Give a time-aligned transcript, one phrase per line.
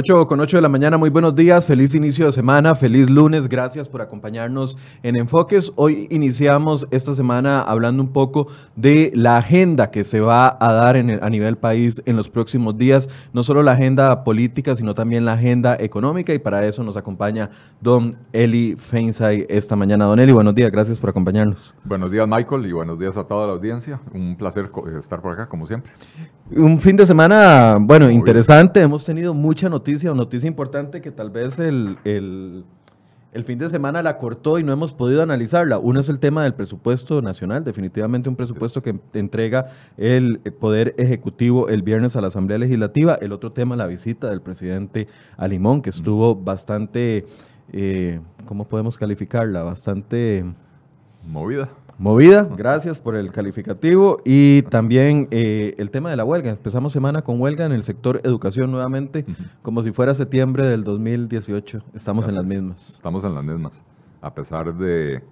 [0.00, 3.50] 8 con 8 de la mañana, muy buenos días, feliz inicio de semana, feliz lunes,
[3.50, 5.74] gracias por acompañarnos en Enfoques.
[5.76, 10.96] Hoy iniciamos esta semana hablando un poco de la agenda que se va a dar
[10.96, 15.26] en a nivel país en los próximos días, no solo la agenda política, sino también
[15.26, 17.50] la agenda económica y para eso nos acompaña
[17.82, 20.06] don Eli Feinsay esta mañana.
[20.06, 21.74] Don Eli, buenos días, gracias por acompañarnos.
[21.84, 25.46] Buenos días Michael y buenos días a toda la audiencia, un placer estar por acá
[25.46, 25.92] como siempre.
[26.56, 28.80] Un fin de semana, bueno, interesante.
[28.80, 34.18] Hemos tenido mucha noticia, noticia importante que tal vez el, el, fin de semana la
[34.18, 35.78] cortó y no hemos podido analizarla.
[35.78, 41.68] Uno es el tema del presupuesto nacional, definitivamente un presupuesto que entrega el Poder Ejecutivo
[41.68, 43.18] el viernes a la Asamblea Legislativa.
[43.20, 47.26] El otro tema, la visita del presidente a Limón, que estuvo bastante,
[47.72, 49.62] eh, ¿cómo podemos calificarla?
[49.62, 50.44] Bastante...
[51.26, 51.68] Movida.
[52.00, 56.48] Movida, gracias por el calificativo y también eh, el tema de la huelga.
[56.48, 59.26] Empezamos semana con huelga en el sector educación nuevamente,
[59.60, 61.82] como si fuera septiembre del 2018.
[61.92, 62.92] Estamos en las mismas.
[62.92, 63.84] Estamos en las mismas,
[64.22, 65.22] a pesar de,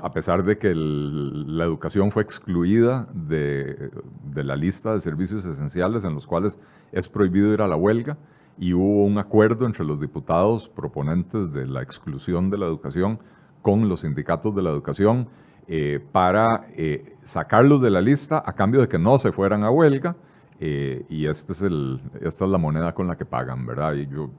[0.00, 3.90] a pesar de que la educación fue excluida de,
[4.32, 6.56] de la lista de servicios esenciales en los cuales
[6.92, 8.16] es prohibido ir a la huelga
[8.56, 13.18] y hubo un acuerdo entre los diputados proponentes de la exclusión de la educación
[13.60, 15.26] con los sindicatos de la educación
[15.72, 19.70] eh, para eh, sacarlos de la lista a cambio de que no se fueran a
[19.70, 20.16] huelga.
[20.58, 23.94] Eh, y este es el, esta es la moneda con la que pagan, ¿verdad?
[23.94, 24.30] Y yo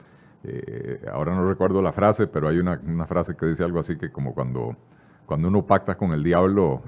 [1.13, 4.11] ahora no recuerdo la frase, pero hay una, una, frase que dice algo así que
[4.11, 4.75] como cuando,
[5.25, 6.81] cuando uno pacta con el diablo,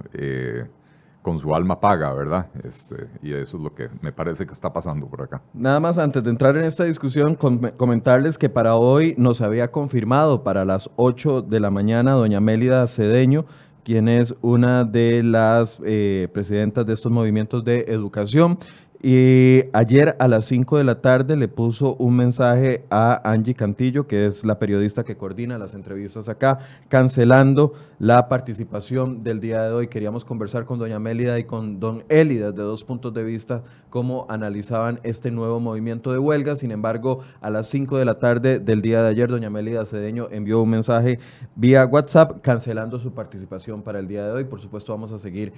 [1.23, 2.47] con su alma paga, ¿verdad?
[2.63, 5.41] Este, y eso es lo que me parece que está pasando por acá.
[5.53, 10.43] Nada más antes de entrar en esta discusión, comentarles que para hoy nos había confirmado
[10.43, 13.45] para las 8 de la mañana doña Mélida Cedeño
[13.83, 18.57] quien es una de las eh, presidentas de estos movimientos de educación.
[19.05, 24.07] Y ayer a las 5 de la tarde le puso un mensaje a Angie Cantillo,
[24.07, 29.73] que es la periodista que coordina las entrevistas acá, cancelando la participación del día de
[29.73, 29.87] hoy.
[29.89, 34.25] Queríamos conversar con doña Mélida y con don Eli desde dos puntos de vista, cómo
[34.29, 36.55] analizaban este nuevo movimiento de huelga.
[36.55, 40.29] Sin embargo, a las 5 de la tarde del día de ayer, doña Mélida Cedeño
[40.31, 41.19] envió un mensaje
[41.57, 44.45] vía WhatsApp cancelando su participación para el día de hoy.
[44.45, 45.51] Por supuesto, vamos a seguir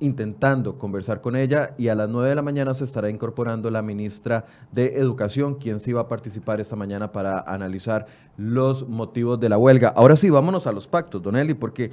[0.00, 3.82] intentando conversar con ella y a las 9 de la mañana se estará incorporando la
[3.82, 8.06] ministra de Educación, quien sí va a participar esta mañana para analizar
[8.36, 9.92] los motivos de la huelga.
[9.94, 11.92] Ahora sí, vámonos a los pactos, Don Eli, porque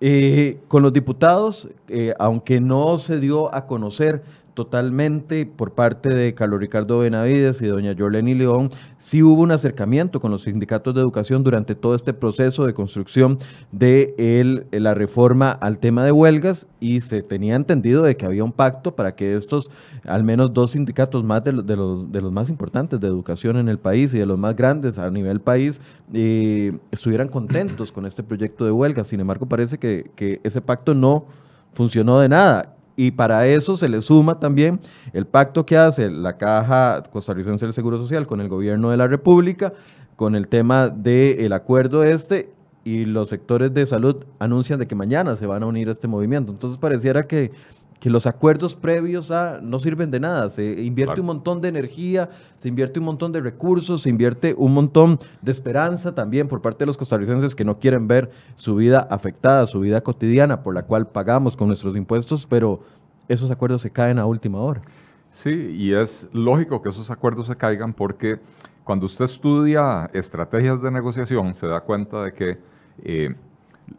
[0.00, 4.22] eh, con los diputados, eh, aunque no se dio a conocer
[4.56, 10.18] totalmente por parte de Carlos Ricardo Benavides y doña Jorleni León, sí hubo un acercamiento
[10.18, 13.38] con los sindicatos de educación durante todo este proceso de construcción
[13.70, 18.44] de el, la reforma al tema de huelgas y se tenía entendido de que había
[18.44, 19.70] un pacto para que estos,
[20.04, 23.78] al menos dos sindicatos más de, los, de los, más importantes de educación en el
[23.78, 25.82] país y de los más grandes a nivel país,
[26.14, 29.04] eh, estuvieran contentos con este proyecto de huelga.
[29.04, 31.26] Sin embargo, parece que ese pacto no
[31.74, 34.80] funcionó de nada y para eso se le suma también
[35.12, 39.06] el pacto que hace la Caja Costarricense del Seguro Social con el gobierno de la
[39.06, 39.74] República,
[40.16, 42.50] con el tema del acuerdo este,
[42.84, 46.08] y los sectores de salud anuncian de que mañana se van a unir a este
[46.08, 46.52] movimiento.
[46.52, 47.52] Entonces pareciera que
[48.00, 50.50] que los acuerdos previos a, no sirven de nada.
[50.50, 54.74] Se invierte un montón de energía, se invierte un montón de recursos, se invierte un
[54.74, 59.06] montón de esperanza también por parte de los costarricenses que no quieren ver su vida
[59.10, 62.80] afectada, su vida cotidiana, por la cual pagamos con nuestros impuestos, pero
[63.28, 64.82] esos acuerdos se caen a última hora.
[65.30, 68.38] Sí, y es lógico que esos acuerdos se caigan porque
[68.84, 72.58] cuando usted estudia estrategias de negociación se da cuenta de que
[73.02, 73.34] eh,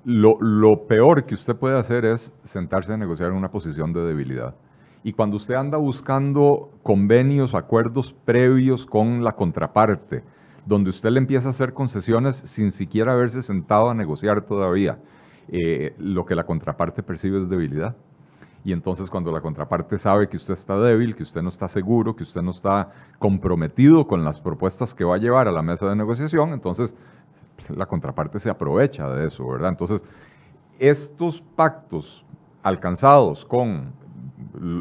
[0.05, 4.55] lo, peor que usted puede hacer es sentarse a negociar en una posición de debilidad.
[5.03, 10.23] Y cuando usted anda buscando convenios, acuerdos previos con la contraparte,
[10.65, 14.99] donde usted le empieza a hacer concesiones sin siquiera haberse sentado a negociar todavía,
[15.49, 17.95] eh, lo que la contraparte percibe es debilidad.
[18.63, 22.15] Y entonces cuando la contraparte sabe que usted está débil, que usted no está seguro,
[22.15, 22.89] que usted no está
[23.19, 26.95] comprometido con las propuestas que va a llevar a la mesa de negociación, entonces
[27.75, 29.69] la contraparte se aprovecha de eso, ¿verdad?
[29.69, 30.03] Entonces,
[30.79, 32.25] estos pactos
[32.61, 33.93] alcanzados con,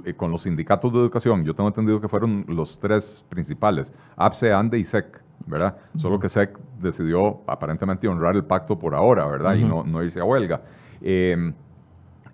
[0.05, 4.53] eh, con los sindicatos de educación, yo tengo entendido que fueron los tres principales, APSE,
[4.53, 5.77] ANDE y SEC, ¿verdad?
[5.97, 9.55] Solo que SEC decidió aparentemente honrar el pacto por ahora, ¿verdad?
[9.55, 10.63] Y no, no, irse a huelga.
[11.01, 11.55] Em,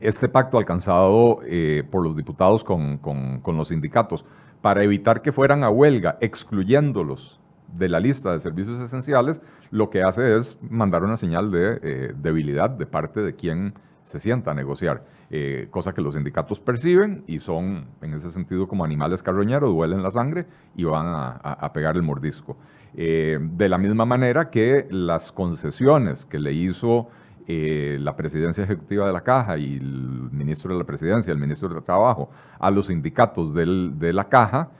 [0.02, 4.24] este pacto alcanzado eh, por los diputados con, con, los sindicatos
[4.60, 7.40] para evitar que fueran a huelga, excluyéndolos
[7.72, 9.40] de la lista de servicios esenciales,
[9.70, 14.20] lo que hace es mandar una señal de eh, debilidad de parte de quien se
[14.20, 18.84] sienta a negociar, eh, cosa que los sindicatos perciben y son en ese sentido como
[18.84, 20.46] animales carroñeros, duelen la sangre
[20.76, 22.56] y van a, pegar el mordisco.
[22.94, 27.08] Eh, de la misma manera que las concesiones que le hizo
[27.46, 31.68] eh, la presidencia ejecutiva de la Caja y el ministro de la presidencia, el ministro
[31.68, 34.70] de Trabajo, a los sindicatos de la Caja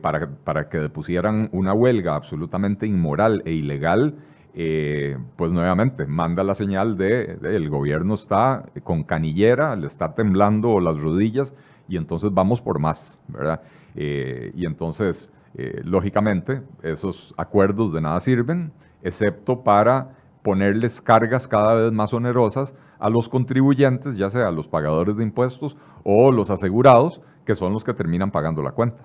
[0.00, 4.14] para, para que depusieran una huelga absolutamente inmoral e ilegal,
[4.60, 10.80] eh, pues nuevamente manda la señal de, el gobierno está con canillera, le está temblando
[10.80, 11.54] las rodillas
[11.86, 13.62] y entonces vamos por más, ¿verdad?
[13.94, 18.72] Eh, y entonces, eh, lógicamente, esos acuerdos de nada sirven,
[19.02, 20.16] excepto para
[20.48, 25.76] ponerles cargas cada vez más onerosas a los contribuyentes, ya sea los pagadores de impuestos
[26.04, 29.02] o los asegurados, que son los que terminan pagando la cuenta.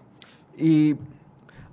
[0.57, 0.95] Y,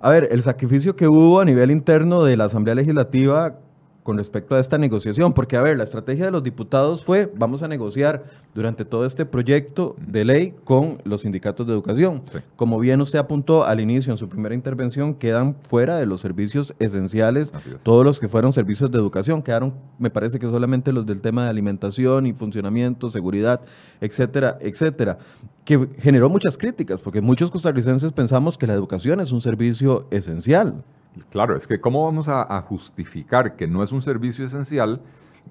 [0.01, 3.59] a ver, el sacrificio que hubo a nivel interno de la Asamblea Legislativa
[4.03, 7.61] con respecto a esta negociación, porque a ver, la estrategia de los diputados fue, vamos
[7.61, 12.23] a negociar durante todo este proyecto de ley con los sindicatos de educación.
[12.55, 16.73] Como bien usted apuntó al inicio en su primera intervención, quedan fuera de los servicios
[16.79, 17.53] esenciales
[17.83, 21.43] todos los que fueron servicios de educación, quedaron, me parece que solamente los del tema
[21.43, 23.61] de alimentación y funcionamiento, seguridad,
[23.99, 25.19] etcétera, etcétera,
[25.63, 30.83] que generó muchas críticas, porque muchos costarricenses pensamos que la educación es un servicio esencial.
[31.29, 35.01] Claro, es que ¿cómo vamos a, justificar que no es un servicio esencial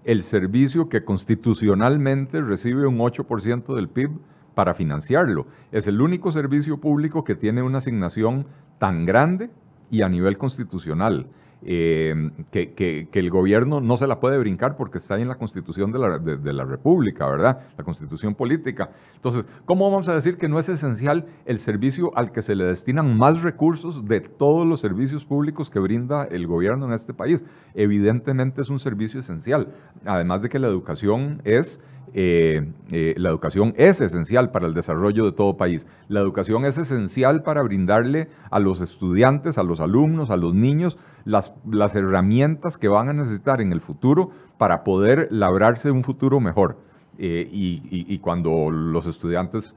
[0.04, 4.10] el servicio que constitucionalmente recibe un 8% del PIB
[4.54, 5.46] para financiarlo?
[5.72, 8.46] Es el único servicio público que tiene una asignación
[8.78, 9.50] tan grande
[9.90, 11.26] y a nivel constitucional.
[11.62, 15.92] Eh, que, el gobierno no se la puede brincar porque está ahí en la constitución
[15.92, 17.60] de la, de la, República, ¿verdad?
[17.76, 18.90] La constitución política.
[19.14, 22.64] Entonces, ¿cómo vamos a decir que no es esencial el servicio al que se le
[22.64, 27.44] destinan más recursos de todos los servicios públicos que brinda el gobierno en este país?
[27.74, 29.68] Evidentemente es un servicio esencial,
[30.06, 31.80] además de que la educación es
[32.12, 35.86] eh, eh, la educación es esencial para el desarrollo de todo país.
[36.08, 40.98] La educación es esencial para brindarle a los estudiantes, a los alumnos, a los niños,
[41.24, 46.40] las, las herramientas que van a necesitar en el futuro para poder labrarse un futuro
[46.40, 46.78] mejor.
[47.18, 49.74] Eh, y, cuando los estudiantes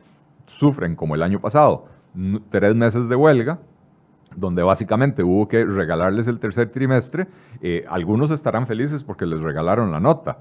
[0.47, 1.87] sufren, como el año pasado,
[2.49, 3.59] tres meses de huelga,
[4.35, 7.27] donde básicamente hubo que regalarles el tercer trimestre,
[7.89, 10.39] algunos estarán felices porque les regalaron la nota.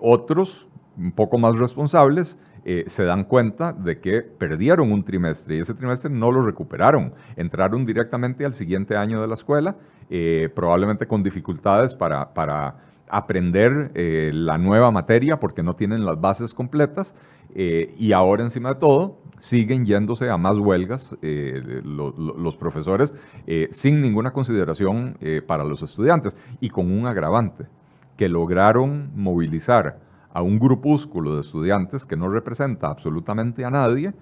[0.00, 5.60] otros un poco más responsables eh, se dan cuenta de que perdieron un trimestre y
[5.60, 7.14] ese trimestre no lo recuperaron.
[7.36, 9.76] Entraron directamente al siguiente año de la escuela,
[10.10, 12.76] eh, probablemente con dificultades para, para
[13.08, 17.14] aprender eh, la nueva materia porque no tienen las bases completas
[17.52, 23.12] y ahora encima de todo siguen yéndose a más huelgas los profesores
[23.72, 27.66] sin ninguna consideración para los estudiantes y con un agravante
[28.16, 29.98] que lograron movilizar
[30.32, 34.12] a un grupúsculo de estudiantes que no representa absolutamente a nadie,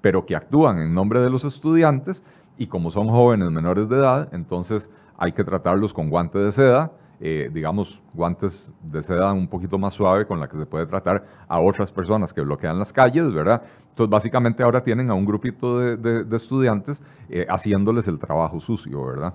[0.00, 2.24] pero que actúan en nombre de los estudiantes
[2.58, 6.92] y como son jóvenes menores de edad, entonces hay que tratarlos con guantes de seda,
[7.20, 11.24] eh, digamos, guantes de seda un poquito más suave con la que se puede tratar
[11.46, 13.62] a otras personas que bloquean las calles, ¿verdad?
[13.90, 19.34] Entonces, básicamente ahora tienen a un grupito de, estudiantes eh, haciéndoles el trabajo sucio, ¿verdad?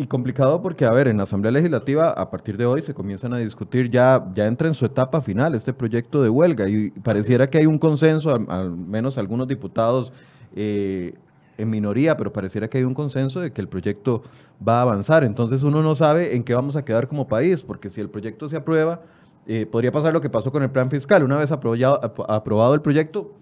[0.00, 3.32] Y complicado porque, a ver, en la Asamblea Legislativa a partir de hoy se comienzan
[3.32, 7.50] a discutir, ya, ya entra en su etapa final este proyecto de huelga y pareciera
[7.50, 10.12] que hay un consenso, al, menos algunos diputados
[10.54, 11.14] eh,
[11.56, 14.22] en minoría, pero pareciera que hay un consenso de que el proyecto
[14.66, 15.24] va a avanzar.
[15.24, 18.46] Entonces uno no sabe en qué vamos a quedar como país, porque si el proyecto
[18.46, 19.00] se aprueba,
[19.48, 21.24] eh, podría pasar lo que pasó con el plan fiscal.
[21.24, 23.32] Una vez aprobado, aprobado el proyecto,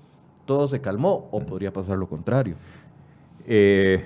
[0.47, 2.57] todo se calmó, o podría pasar lo contrario.
[3.47, 4.03] Eh,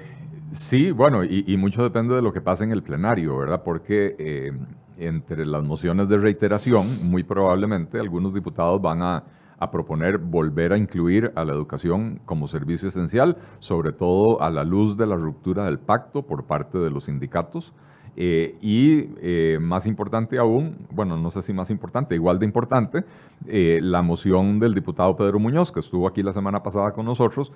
[0.52, 3.62] Sí, bueno, y, mucho depende de lo que pase en el plenario, ¿verdad?
[3.62, 4.52] Porque eh,
[4.98, 9.24] entre las mociones de reiteración, muy probablemente algunos diputados van a,
[9.70, 14.96] proponer volver a incluir a la educación como servicio esencial, sobre todo a la luz
[14.96, 17.74] de la ruptura del pacto por parte de los sindicatos.
[18.16, 23.04] Eh, y eh, más importante aún, bueno, no sé si más importante, igual de importante,
[23.46, 27.52] eh, la moción del diputado Pedro Muñoz, que estuvo aquí la semana pasada con nosotros,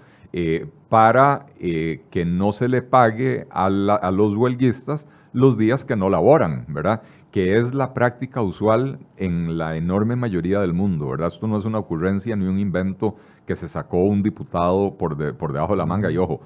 [0.89, 6.65] para que no se le pague a, a, los huelguistas los días que no laboran,
[6.67, 7.03] ¿verdad?
[7.31, 11.29] Que es la práctica usual en la enorme mayoría del mundo, ¿verdad?
[11.29, 13.15] Esto no es una ocurrencia ni un invento
[13.47, 16.41] que se sacó un diputado por, de, por debajo de la manga, y ojo,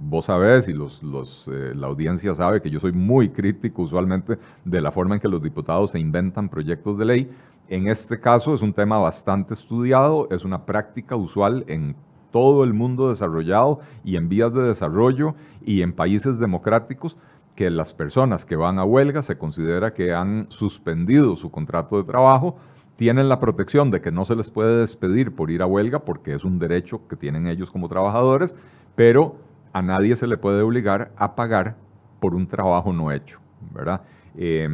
[0.00, 1.02] vos sabés y los,
[1.48, 5.28] eh, la audiencia sabe que yo soy muy crítico usualmente de la forma en que
[5.28, 7.30] los diputados se inventan proyectos de ley.
[7.68, 11.94] En este caso es un tema bastante estudiado, es una práctica usual en
[12.32, 17.16] todo el mundo desarrollado y en vías de desarrollo y en países democráticos
[17.54, 22.04] que las personas que van a huelga se considera que han suspendido su contrato de
[22.04, 22.56] trabajo
[22.96, 26.34] tienen la protección de que no se les puede despedir por ir a huelga porque
[26.34, 28.54] es un derecho que tienen ellos como trabajadores,
[28.94, 29.36] pero
[29.72, 31.76] a nadie se le puede obligar a pagar
[32.20, 33.38] por un trabajo no hecho,
[33.74, 34.02] ¿verdad?
[34.36, 34.68] Eh,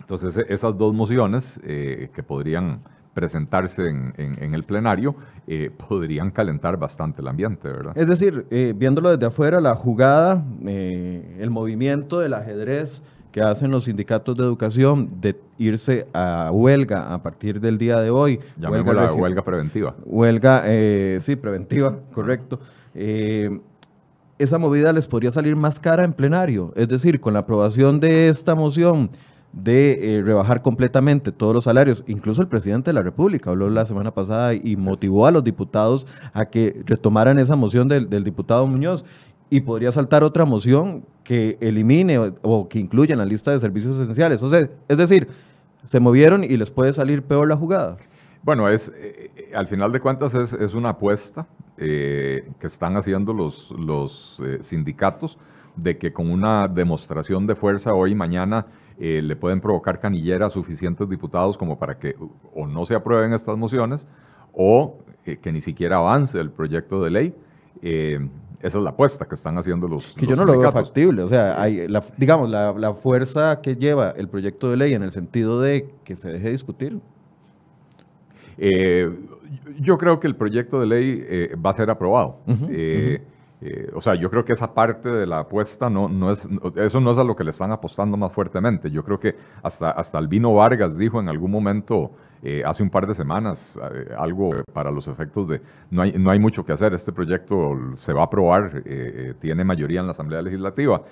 [0.00, 2.80] entonces, e, esas dos mociones eh, que podrían
[3.12, 5.16] presentarse en, el plenario,
[5.48, 7.92] eh, podrían calentar bastante el ambiente, ¿verdad?
[7.96, 14.36] Es decir, viéndolo desde afuera, la jugada, el movimiento del ajedrez que hacen los sindicatos
[14.36, 18.38] de educación de irse a huelga a partir del día de hoy.
[18.56, 19.96] Huelga, la huelga preventiva.
[20.04, 20.62] Huelga,
[21.18, 22.60] sí, preventiva, correcto
[24.38, 26.72] esa movida les podría salir más cara en plenario.
[26.76, 29.10] Es decir, con la aprobación de esta moción
[29.52, 33.86] de eh, rebajar completamente todos los salarios, incluso el presidente de la República habló la
[33.86, 39.04] semana pasada y motivó a los diputados a que retomaran esa moción del, diputado Muñoz.
[39.50, 43.98] Y podría saltar otra moción que elimine o, que incluya en la lista de servicios
[43.98, 44.42] esenciales.
[44.42, 45.28] O sea, es decir,
[45.84, 47.96] se movieron y les puede salir peor la jugada.
[48.42, 51.46] Bueno, es, eh, eh, al final de cuentas es, es una apuesta
[51.80, 55.38] eh, que están haciendo los, los eh, sindicatos
[55.76, 58.66] de que con una demostración de fuerza hoy y mañana
[58.98, 62.16] eh, le pueden provocar canillera a suficientes diputados como para que
[62.52, 64.08] o no se aprueben estas mociones
[64.52, 67.34] o que ni siquiera avance el proyecto de ley.
[67.82, 68.28] esa
[68.60, 71.22] es la apuesta que están haciendo los Que yo no lo veo factible.
[71.22, 75.02] O sea, hay la, digamos, la, la fuerza que lleva el proyecto de ley en
[75.02, 76.98] el sentido de que se deje discutir.
[78.58, 79.10] Eh,
[79.80, 82.40] yo creo que el proyecto de ley eh, va a ser aprobado.
[83.60, 86.46] Eh, o sea, yo creo que esa parte de la apuesta no, no es,
[86.76, 88.88] eso no es a lo que le están apostando más fuertemente.
[88.88, 92.12] Yo creo que hasta, hasta Albino Vargas dijo en algún momento,
[92.64, 93.76] hace un par de semanas,
[94.16, 95.60] algo para los efectos de
[95.90, 98.84] no hay, no hay mucho que hacer, este proyecto se va a aprobar,
[99.40, 101.02] tiene mayoría en la Asamblea Legislativa.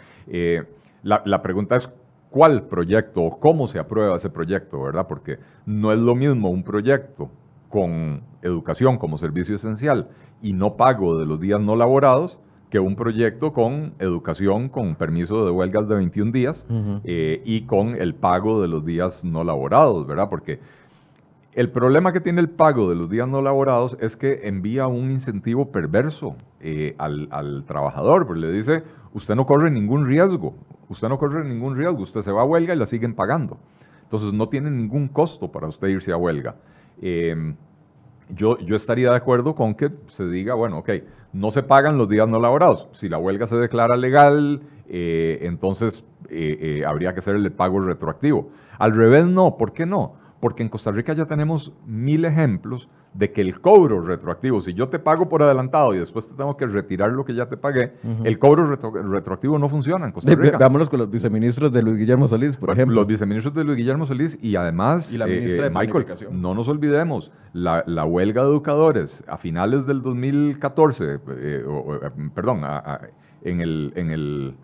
[1.03, 1.91] La, la pregunta es
[2.37, 5.07] cuál proyecto o cómo se aprueba ese proyecto, ¿verdad?
[5.09, 7.31] Porque no es lo mismo un proyecto
[7.71, 10.11] con educación como servicio esencial
[10.43, 12.39] y no pago de los días no laborados
[12.69, 16.67] que un proyecto con educación con permiso de huelgas de 21 días
[17.05, 20.29] eh, y con el pago de los días no laborados, ¿verdad?
[20.29, 20.61] Porque
[21.57, 25.11] el problema que tiene el pago de los días no laborados es que envía un
[25.11, 28.83] incentivo perverso eh, al, trabajador, porque le dice,
[29.15, 30.55] usted no corre ningún riesgo,
[30.89, 33.59] Usted no corre ningún riesgo, usted se va a huelga y la siguen pagando.
[34.05, 36.55] Entonces no tiene ningún costo para usted irse a huelga.
[37.03, 37.57] Em,
[38.29, 40.91] yo, estaría de acuerdo con que se diga, bueno, ok,
[41.33, 42.89] no se pagan los días no laborados.
[42.93, 48.51] Si la huelga se declara legal, eh, entonces eh, habría que hacer el pago retroactivo.
[48.79, 49.57] Al revés, no.
[49.57, 50.15] ¿Por qué no?
[50.47, 54.89] Porque en Costa Rica ya tenemos mil ejemplos de que el cobro retroactivo, si yo
[54.89, 57.95] te pago por adelantado y después te tengo que retirar lo que ya te pagué,
[58.23, 58.65] el cobro
[59.11, 60.57] retroactivo no funciona en Costa Rica.
[60.57, 62.95] Veámoslo con los viceministros de Luis Guillermo Solís, por ejemplo.
[62.95, 66.69] Los viceministros de Luis Guillermo Solís y además, y la ministra eh, Michael, no nos
[66.69, 71.65] olvidemos, la, huelga de educadores a finales del 2014, eh,
[72.37, 72.61] perdón,
[73.43, 73.93] en el...
[73.97, 74.55] En el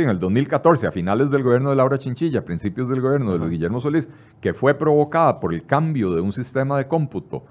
[0.00, 3.38] Sí, en el 2014, a finales del gobierno de Laura Chinchilla, principios del gobierno de
[3.38, 4.08] Luis Guillermo Solís,
[4.40, 7.44] que fue provocada por el cambio de un sistema de cómputo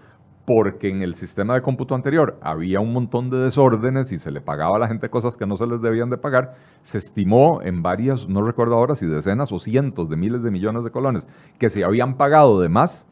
[0.48, 4.42] porque en el sistema de cómputo anterior había un montón de desórdenes y se le
[4.42, 7.84] pagaba a la gente cosas que no se les debían de pagar, se estimó en
[7.84, 11.28] varias, no recuerdo ahora si decenas o cientos de miles de millones de colones,
[11.60, 13.06] que se habían pagado de más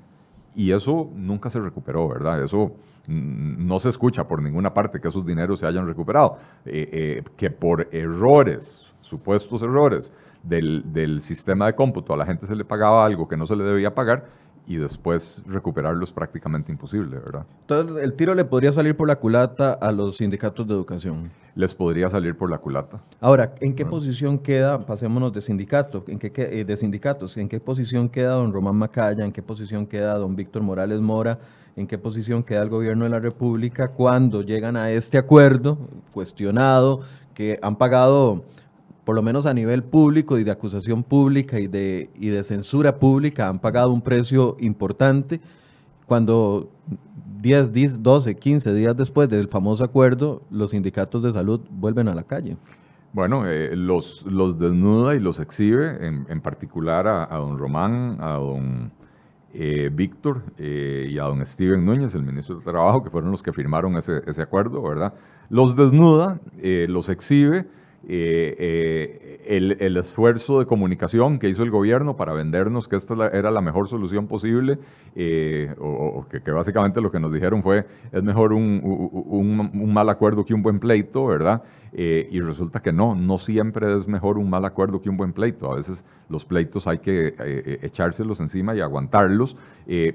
[0.56, 2.44] y eso nunca se recuperó, ¿verdad?
[2.44, 2.72] Eso
[3.08, 7.52] no se escucha por ninguna parte que esos dineros se hayan recuperado, eh, eh, que
[7.52, 10.12] por errores, supuestos errores
[10.44, 13.56] del, del sistema de cómputo, a la gente se le pagaba algo que no se
[13.56, 14.26] le debía pagar
[14.68, 17.46] y después recuperarlo es prácticamente imposible, ¿verdad?
[17.62, 21.32] Entonces, el tiro le podría salir por la culata a los sindicatos de educación.
[21.56, 23.02] Les podría salir por la culata.
[23.22, 27.62] Ahora, ¿en qué posición queda, pasémonos de sindicato, ¿en qué, eh, de sindicatos, en qué
[27.62, 31.40] posición queda don Román Macaya, en qué posición queda don Víctor Morales Mora,
[31.78, 35.78] en qué posición queda el gobierno de la República cuando llegan a este acuerdo
[36.14, 37.00] cuestionado,
[37.34, 38.44] que han pagado
[39.08, 42.98] por lo menos a nivel público y de acusación pública y de, y de censura
[43.00, 45.40] pública, han pagado un precio importante
[46.06, 46.70] cuando
[47.40, 52.16] 10, 10, 12, 15 días después del famoso acuerdo, los sindicatos de salud vuelven a
[52.16, 52.58] la calle.
[53.14, 58.92] Bueno, eh, los, los desnuda y los exhibe, en, particular a, don Román, a don
[59.54, 63.42] eh, Víctor eh, y a don Steven Núñez, el ministro de Trabajo, que fueron los
[63.42, 65.14] que firmaron ese, ese acuerdo, ¿verdad?
[65.50, 67.68] Los desnuda, los exhibe
[68.10, 73.52] eh, eh, el, esfuerzo de comunicación que hizo el gobierno para vendernos que esta era
[73.52, 74.80] la mejor solución posible,
[75.14, 80.54] eh, o, que, básicamente lo que nos dijeron fue, es mejor un, mal acuerdo que
[80.54, 81.64] un buen pleito, ¿verdad?
[81.94, 85.34] Eh, y resulta que no, no siempre es mejor un mal acuerdo que un buen
[85.34, 85.72] pleito.
[85.72, 89.56] A veces los pleitos hay que eh, echárselos encima y aguantarlos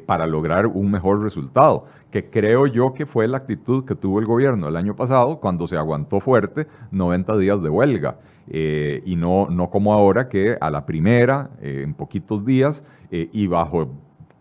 [0.05, 4.27] para lograr un mejor resultado, que creo yo que fue la actitud que tuvo el
[4.27, 8.19] gobierno el año pasado cuando se aguantó fuerte 90 días de huelga.
[8.47, 13.89] y no, no como ahora que a la primera, en poquitos días, y bajo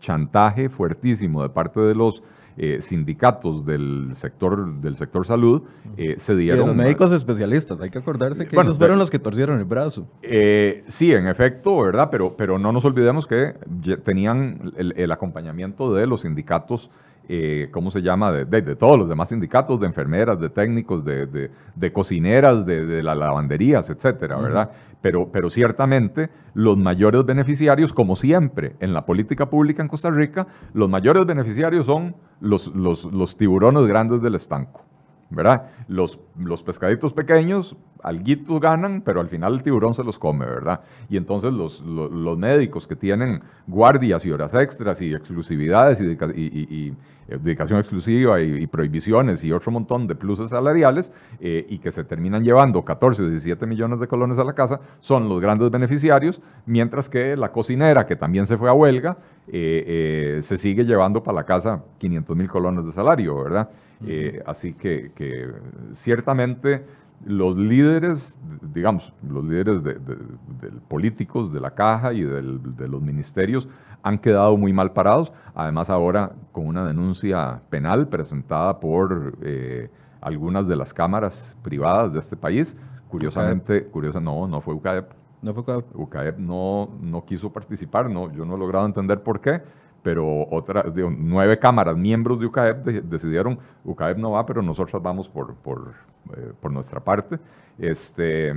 [0.02, 2.22] chantaje fuertísimo de parte de los
[2.58, 5.64] eh, sindicatos del sector, del sector salud
[5.98, 6.64] eh, se dieron...
[6.64, 10.08] Y los médicos especialistas, hay que acordarse que ellos fueron los que torcieron el brazo.
[10.22, 12.10] Eh, sí, en efecto, ¿verdad?
[12.12, 13.56] Pero, pero no nos olvidemos que
[14.04, 16.90] tenían el, acompañamiento de los sindicatos
[17.72, 18.30] ¿cómo se llama?
[18.30, 23.90] De, todos los demás sindicatos, de enfermeras, de técnicos, de, de cocineras, de, las lavanderías,
[23.90, 24.70] etcétera, ¿verdad?
[25.02, 30.48] pero, pero ciertamente los mayores beneficiarios, como siempre en la política pública en Costa Rica,
[30.74, 34.84] los mayores beneficiarios son los, los, los tiburones grandes del estanco.
[35.32, 35.70] ¿Verdad?
[35.88, 40.82] Los, los pescaditos pequeños, alguitos ganan, pero al final el tiburón se los come, ¿verdad?
[41.10, 46.94] Y entonces los, los, médicos que tienen guardias y horas extras y exclusividades y,
[47.28, 52.04] eh, dedicación exclusiva y, prohibiciones y otro montón de pluses salariales eh, y que se
[52.04, 56.42] terminan llevando 14 o 17 millones de colones a la casa, son los grandes beneficiarios,
[56.66, 61.36] mientras que la cocinera, que también se fue a huelga, eh, se sigue llevando para
[61.36, 63.70] la casa 500 mil colones de salario, ¿verdad?
[64.06, 65.12] Eh, así que,
[65.94, 66.86] ciertamente
[67.26, 68.40] los líderes,
[68.74, 69.96] digamos, los líderes de,
[70.88, 73.68] políticos de la caja y de los ministerios
[74.04, 75.32] han quedado muy mal parados.
[75.54, 79.90] Además ahora con una denuncia penal presentada por eh,
[80.20, 82.76] algunas de las cámaras privadas de este país.
[83.10, 85.12] Curiosamente, curiosa, no, no fue UCAEP.
[85.42, 85.96] No fue UCAEP.
[85.96, 89.62] UCAEP no, no quiso participar, no, yo no he logrado entender por qué
[90.04, 90.86] pero otra,
[91.18, 95.94] nueve cámaras, miembros de UCAEP decidieron, UCAEP no va, pero nosotros vamos por, por,
[96.36, 97.38] eh, por, nuestra parte.
[97.78, 98.54] Este,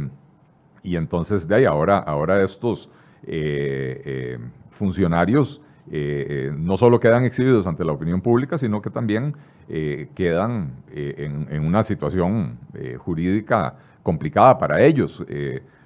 [0.83, 2.91] y entonces de ahí ahora, ahora estos
[3.25, 4.39] eh, eh,
[4.71, 9.35] funcionarios no solo quedan exhibidos ante la opinión pública, sino que también
[9.69, 12.57] quedan en, en, una situación
[12.97, 15.23] jurídica complicada para ellos.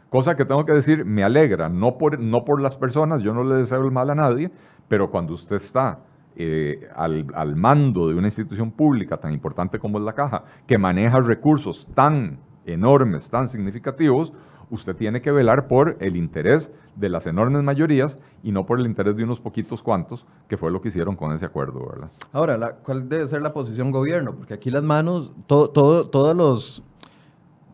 [0.08, 3.42] cosa que tengo que decir, me alegra, no por, no por las personas, yo no
[3.42, 4.52] le deseo el mal a nadie,
[4.88, 6.00] pero cuando usted está
[6.36, 11.20] eh, al, mando de una institución pública tan importante como es la caja, que maneja
[11.20, 14.32] recursos tan enormes, tan significativos,
[14.70, 18.86] usted tiene que velar por el interés de las enormes mayorías y no por el
[18.86, 22.10] interés de unos poquitos cuantos, que fue lo que hicieron con ese acuerdo, ¿verdad?
[22.32, 24.34] Ahora, ¿cuál debe ser la posición gobierno?
[24.34, 26.84] Porque aquí las manos, todo, todo, todos los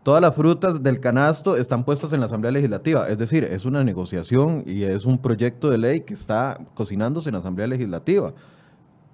[0.05, 3.83] Todas las frutas del canasto están puestas en la Asamblea Legislativa, es decir, es una
[3.83, 8.35] negociación y es un proyecto de ley que está cocinándose en la Asamblea Legislativa.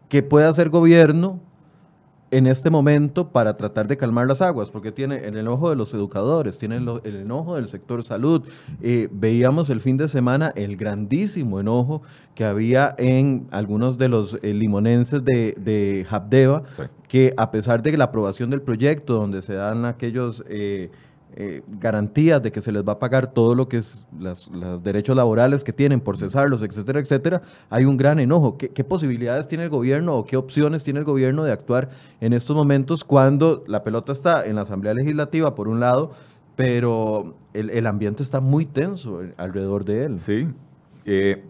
[0.09, 1.39] ¿Qué puede hacer gobierno
[2.31, 5.93] en este momento para tratar de calmar las aguas, porque tiene el enojo de los
[5.95, 8.43] educadores, tiene el, enojo del sector salud.
[8.81, 12.03] Eh, veíamos el fin de semana el grandísimo enojo
[12.35, 16.63] que había en algunos de los eh, limonenses de, de Habdeba,
[17.09, 20.45] que a pesar de la aprobación del proyecto, donde se dan aquellos...
[20.49, 20.91] Eh,
[21.37, 24.51] eh, garantías de que se les va a pagar todo lo que es los
[24.83, 28.59] derechos laborales que tienen por cesarlos, etcétera, etcétera, hay un gran enojo.
[28.59, 31.91] ¿Qué, posibilidades tiene el gobierno o qué opciones tiene el gobierno de actuar
[32.21, 36.13] en estos momentos cuando la pelota está en la Asamblea Legislativa, por un lado,
[36.57, 40.19] pero el, ambiente está muy tenso alrededor de él?
[40.19, 40.49] Sí.
[41.05, 41.45] Eh,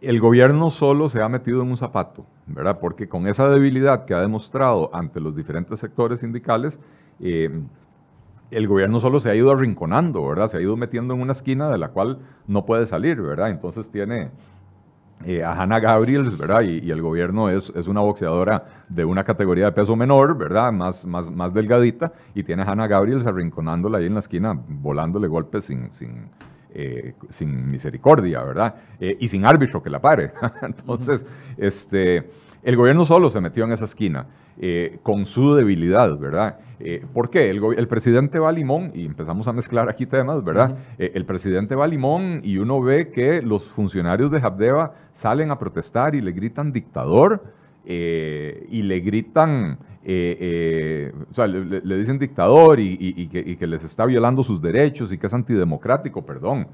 [0.00, 2.78] el gobierno solo se ha metido en un zapato, ¿verdad?
[2.80, 6.80] Porque con esa debilidad que ha demostrado ante los diferentes sectores sindicales,
[7.20, 7.50] eh,
[8.50, 10.48] el gobierno solo se ha ido arrinconando, ¿verdad?
[10.48, 13.50] Se ha ido metiendo en una esquina de la cual no puede salir, ¿verdad?
[13.50, 14.30] Entonces tiene
[15.24, 16.62] eh, a Hannah Gabriels, ¿verdad?
[16.62, 20.72] Y, el gobierno es, es, una boxeadora de una categoría de peso menor, ¿verdad?
[20.72, 25.26] Más, más, más delgadita, y tiene a Hannah Gabriels arrinconándola ahí en la esquina, volándole
[25.26, 26.28] golpes sin, sin,
[26.72, 28.76] eh, sin misericordia, ¿verdad?
[29.00, 30.32] Eh, y sin árbitro que la pare.
[30.62, 32.30] Entonces, este,
[32.62, 34.26] el gobierno solo se metió en esa esquina.
[34.60, 36.58] Eh, con su debilidad, ¿verdad?
[36.80, 37.48] Eh, ¿Por qué?
[37.48, 40.76] El, presidente va a Limón, y empezamos a mezclar aquí temas, ¿verdad?
[40.98, 45.52] Eh, el presidente va a Limón y uno ve que los funcionarios de Habdeba salen
[45.52, 47.40] a protestar y le gritan dictador
[47.86, 54.42] y le gritan, o sea, le, dicen dictador y, que, y que les está violando
[54.42, 56.66] sus derechos y que es antidemocrático, perdón.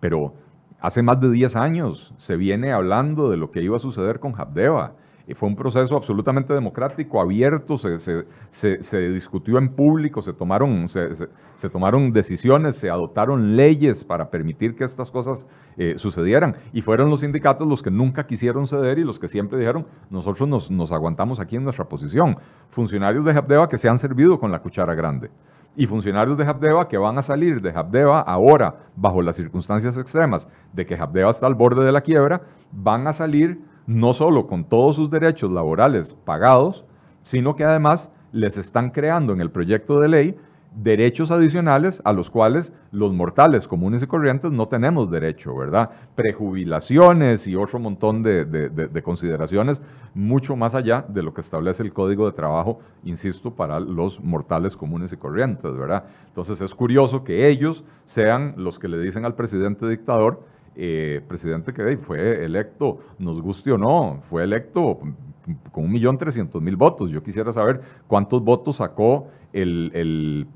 [0.00, 0.34] Pero
[0.80, 4.34] hace más de 10 años se viene hablando de lo que iba a suceder con
[4.36, 4.92] Habdeba
[5.34, 12.76] fue un proceso absolutamente democrático, abierto, se, discutió en público, se tomaron, se, tomaron decisiones,
[12.76, 16.56] se adoptaron leyes para permitir que estas cosas eh, sucedieran.
[16.72, 20.70] Y fueron los sindicatos los que nunca quisieron ceder y los que siempre dijeron, nosotros
[20.70, 22.38] nos, aguantamos aquí en nuestra posición.
[22.70, 25.30] Funcionarios de Habdeba que se han servido con la cuchara grande.
[25.76, 30.48] y funcionarios de Habdeba que van a salir de Habdeba ahora, bajo las circunstancias extremas
[30.72, 32.40] de que Habdeba está al borde de la quiebra,
[32.72, 36.84] van a salir no solo con todos sus derechos laborales pagados,
[37.22, 40.36] sino que además les están creando en el proyecto de ley
[40.76, 45.88] derechos adicionales a los cuales los mortales comunes y corrientes no tenemos derecho, ¿verdad?
[46.14, 49.80] Prejubilaciones y otro montón de, consideraciones
[50.12, 54.76] mucho más allá de lo que establece el Código de Trabajo, insisto, para los mortales
[54.76, 56.04] comunes y corrientes, ¿verdad?
[56.26, 60.42] Entonces es curioso que ellos sean los que le dicen al presidente dictador,
[60.80, 65.00] eh, presidente que fue electo, nos guste o no, fue electo
[65.72, 67.10] con un millón trescientos mil votos.
[67.10, 70.46] Yo quisiera saber cuántos votos sacó el,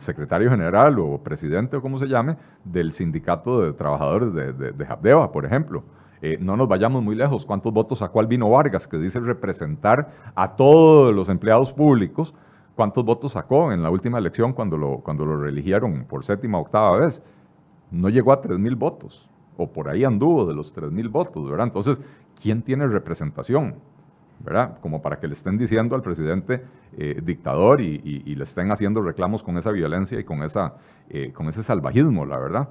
[0.00, 5.44] secretario general o presidente o como se llame del sindicato de trabajadores de, de, por
[5.44, 5.82] ejemplo.
[6.20, 7.44] Eh, no nos vayamos muy lejos.
[7.44, 12.32] ¿Cuántos votos sacó Albino Vargas, que dice representar a todos los empleados públicos?
[12.76, 16.62] ¿Cuántos votos sacó en la última elección cuando lo, cuando lo reeligieron por séptima o
[16.62, 17.20] octava vez?
[17.90, 21.48] No llegó a tres mil votos, o por ahí anduvo de los tres mil votos,
[21.50, 21.66] ¿verdad?
[21.66, 22.00] Entonces,
[22.40, 23.74] ¿quién tiene representación?
[24.44, 24.78] ¿verdad?
[24.80, 26.64] Como para que le estén diciendo al presidente
[26.98, 30.74] eh, dictador y, le estén haciendo reclamos con esa violencia y con, esa,
[31.08, 32.68] eh, con ese salvajismo, la verdad.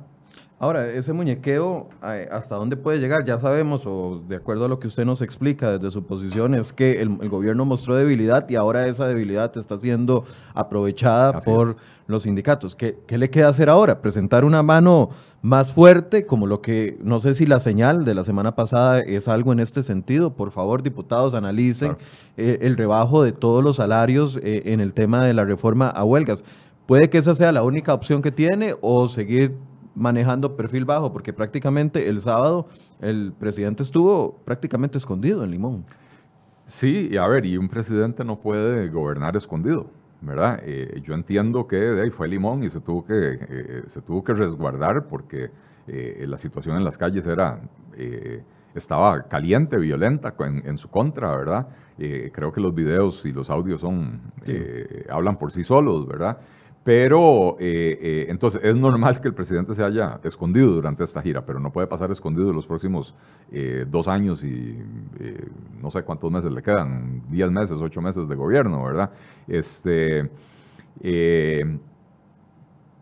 [0.61, 3.25] Ahora, ese muñequeo, eh, ¿hasta dónde puede llegar?
[3.25, 6.71] Ya sabemos, o de acuerdo a lo que usted nos explica desde su posición, es
[6.71, 12.75] que el, gobierno mostró debilidad y ahora esa debilidad está siendo aprovechada por los sindicatos.
[12.75, 14.01] ¿Qué, le queda hacer ahora?
[14.01, 15.09] ¿Presentar una mano
[15.41, 19.27] más fuerte, como lo que, no sé si la señal de la semana pasada es
[19.27, 20.35] algo en este sentido?
[20.35, 21.97] Por favor, diputados, analicen
[22.37, 26.03] eh, el rebajo de todos los salarios eh, en el tema de la reforma a
[26.03, 26.43] huelgas.
[26.85, 29.55] Puede que esa sea la única opción que tiene o seguir
[29.95, 32.67] manejando perfil bajo, porque prácticamente el sábado
[32.99, 35.85] el presidente estuvo prácticamente escondido en Limón.
[36.65, 39.89] Sí, y a ver, y un presidente no puede gobernar escondido,
[40.21, 40.61] ¿verdad?
[40.63, 44.23] Eh, yo entiendo que de ahí fue Limón y se tuvo que, eh, se tuvo
[44.23, 45.49] que resguardar porque
[45.87, 47.59] eh, la situación en las calles era,
[48.73, 51.67] estaba caliente, violenta en, su contra, ¿verdad?
[51.97, 54.21] creo que los videos y los audios son,
[55.09, 56.37] hablan por sí solos, ¿verdad?
[56.83, 61.45] Pero eh, eh, entonces es normal que el presidente se haya escondido durante esta gira,
[61.45, 63.13] pero no puede pasar escondido los próximos
[63.51, 64.79] eh, dos años y
[65.79, 69.11] no sé cuántos meses le quedan, diez meses, ocho meses de gobierno, ¿verdad?
[69.47, 70.27] Este,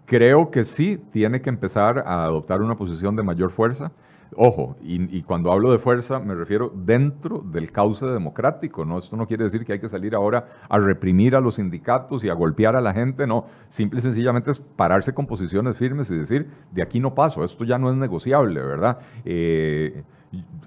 [0.05, 3.93] creo que sí tiene que empezar a adoptar una posición de mayor fuerza.
[4.35, 8.99] Ojo, y, cuando hablo de fuerza me refiero dentro del cauce democrático, ¿no?
[8.99, 12.29] Esto no quiere decir que hay que salir ahora a reprimir a los sindicatos y
[12.29, 13.45] a golpear a la gente, no.
[13.69, 17.63] Simple y sencillamente es pararse con posiciones firmes y decir, de aquí no paso, esto
[17.63, 18.99] ya no es negociable, ¿verdad?
[19.25, 20.03] Eh,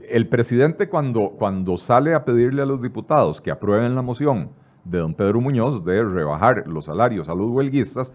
[0.08, 4.50] el presidente cuando, cuando sale a pedirle a los diputados que aprueben la moción
[4.84, 8.12] de don Pedro Muñoz de rebajar los salarios a los huelguistas,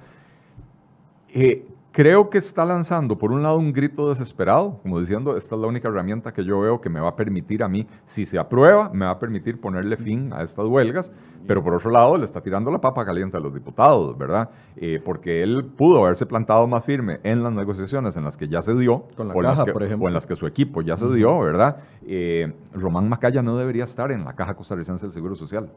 [1.29, 1.65] eh,
[1.97, 5.65] Creo que está lanzando, por un lado, un grito desesperado, como diciendo, esta es la
[5.65, 8.91] única herramienta que yo veo que me va a permitir a mí, si se aprueba,
[8.93, 11.11] me va a permitir ponerle fin a estas huelgas,
[11.47, 14.51] pero por otro lado, le está tirando la papa caliente a los diputados, ¿verdad?
[14.75, 18.61] Eh, porque él pudo haberse plantado más firme en las negociaciones en las que ya
[18.61, 20.05] se dio, Con la o, caja, por ejemplo.
[20.05, 21.77] o en las que su equipo ya se dio, ¿verdad?
[22.05, 25.67] Eh, Román Macaya no debería estar en la Caja Costarricense del Seguro Social.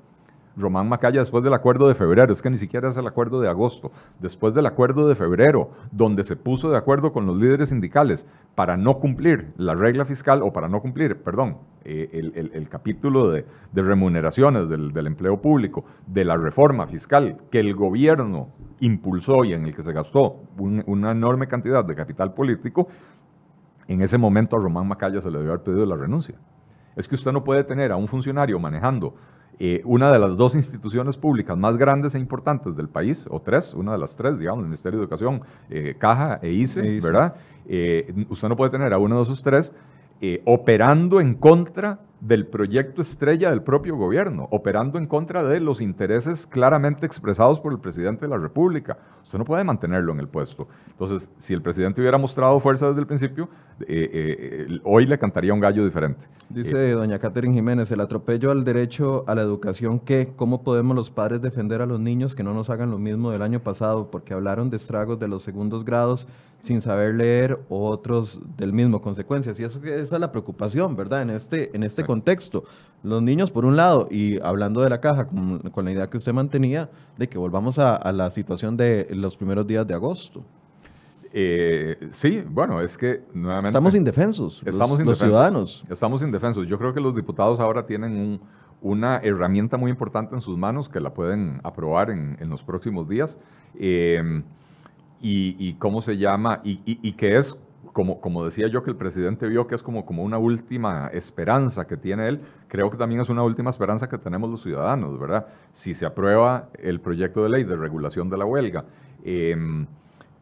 [0.61, 3.49] Román Macaya después del acuerdo de febrero, es que ni siquiera es el acuerdo de
[3.49, 8.27] agosto, después del acuerdo de febrero, donde se puso de acuerdo con los líderes sindicales
[8.55, 13.45] para no cumplir la regla fiscal, o para no cumplir, perdón, eh, el, capítulo de,
[13.75, 18.49] remuneraciones del, empleo público, de la reforma fiscal que el gobierno
[18.81, 22.89] impulsó y en el que se gastó una enorme cantidad de capital político,
[23.89, 26.37] en ese momento a Román Macaya se le debió haber pedido la renuncia.
[26.95, 29.15] Es que usted no puede tener a un funcionario manejando
[29.63, 33.75] eh, una de las dos instituciones públicas más grandes e importantes del país, o tres,
[33.75, 37.35] una de las tres, digamos, el Ministerio de Educación, eh, Caja e ICE, e ¿verdad?
[37.69, 39.75] Eh, usted no puede tener a uno de esos tres
[40.45, 46.47] operando en contra del proyecto estrella del propio gobierno, operando en contra de los intereses
[46.47, 48.99] claramente expresados por el presidente de la República.
[49.23, 50.69] Usted no puede mantenerlo en el puesto.
[50.89, 53.49] Entonces, si el presidente hubiera mostrado fuerza desde el principio,
[53.81, 56.27] eh, eh, hoy le cantaría un gallo diferente.
[56.51, 60.33] Dice doña Catherine Jiménez, el atropello al derecho a la educación, ¿qué?
[60.37, 63.43] ¿Cómo podemos los padres defender a los niños que no nos hagan lo mismo del
[63.43, 64.11] año pasado?
[64.11, 66.27] Porque hablaron de estragos de los segundos grados
[66.59, 69.59] sin saber leer o otros del mismo consecuencias.
[69.59, 71.23] Y esa es la preocupación, ¿verdad?
[71.23, 72.65] En este, en este contexto.
[73.03, 76.33] Los niños, por un lado, y hablando de la caja, con, la idea que usted
[76.33, 80.43] mantenía, de que volvamos a, la situación de los primeros días de agosto.
[81.33, 83.69] Eh, sí, bueno, es que nuevamente...
[83.69, 85.85] Estamos indefensos, estamos los, indefensos, ciudadanos.
[85.89, 86.67] Estamos indefensos.
[86.67, 88.41] Yo creo que los diputados ahora tienen
[88.83, 93.39] una herramienta muy importante en sus manos que la pueden aprobar en, los próximos días.
[93.79, 94.43] Em,
[95.23, 97.57] y, cómo se llama, y, y, que es,
[97.93, 101.87] como, como decía yo, que el presidente vio que es como, como una última esperanza
[101.87, 105.47] que tiene él, creo que también es una última esperanza que tenemos los ciudadanos, ¿verdad?
[105.73, 108.85] Si se aprueba el proyecto de ley de regulación de la huelga
[109.25, 109.87] em,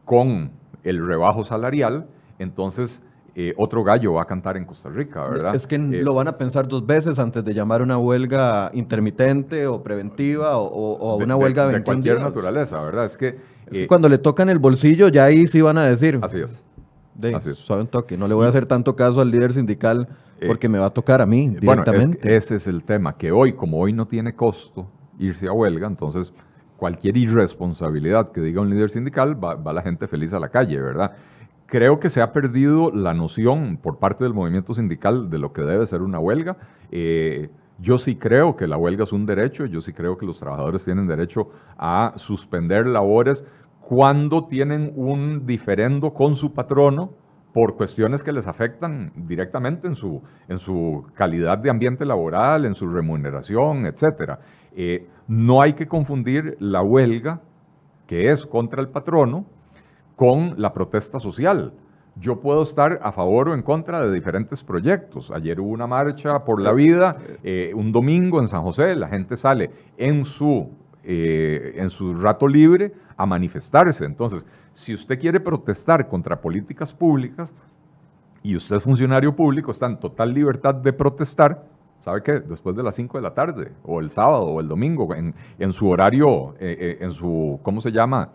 [0.05, 0.51] con
[0.83, 2.07] el rebajo salarial,
[2.37, 3.01] entonces
[3.35, 5.55] eh, otro gallo va a cantar en Costa Rica, ¿verdad?
[5.55, 9.65] Es que eh, lo van a pensar dos veces antes de llamar una huelga intermitente
[9.65, 13.05] o preventiva o, una huelga de, de cualquier naturaleza, ¿verdad?
[13.05, 13.37] Es que,
[13.71, 16.19] eh, cuando le tocan el bolsillo ya ahí sí van a decir.
[16.21, 16.63] Así es.
[17.35, 17.57] Así es.
[17.57, 18.17] Suave un toque.
[18.17, 20.07] No le voy a hacer tanto caso al líder sindical
[20.47, 22.19] porque me va a tocar a mí directamente.
[22.21, 25.87] Bueno, ese es el tema, que hoy, como hoy no tiene costo irse a huelga,
[25.87, 26.33] entonces
[26.77, 30.79] cualquier irresponsabilidad que diga un líder sindical va, va la gente feliz a la calle,
[30.79, 31.11] ¿verdad?
[31.69, 35.61] creo que se ha perdido la noción por parte del movimiento sindical de lo que
[35.61, 36.57] debe ser una huelga.
[36.91, 40.37] Eh, yo sí creo que la huelga es un derecho, yo sí creo que los
[40.37, 43.45] trabajadores tienen derecho a suspender labores
[43.89, 47.09] cuando tienen un diferendo con su patrono
[47.55, 52.75] por cuestiones que les afectan directamente en su, en su calidad de ambiente laboral, en
[52.75, 54.33] su remuneración, etc.
[54.75, 57.41] Eh, no hay que confundir la huelga,
[58.05, 59.47] que es contra el patrono,
[60.15, 61.73] con la protesta social.
[62.15, 65.31] Yo puedo estar a favor o en contra de diferentes proyectos.
[65.31, 69.35] Ayer hubo una marcha por la vida, eh, un domingo en San José, la gente
[69.35, 70.69] sale en su,
[71.03, 74.05] eh, en su rato libre a manifestarse.
[74.05, 77.53] Entonces, si usted quiere protestar contra políticas públicas
[78.43, 81.63] y usted es funcionario público, está en total libertad de protestar,
[82.01, 82.39] ¿sabe qué?
[82.39, 85.73] Después de las 5 de la tarde, o el sábado, o el domingo, en, en
[85.73, 88.29] su horario, eh, en su, ¿cómo se llama?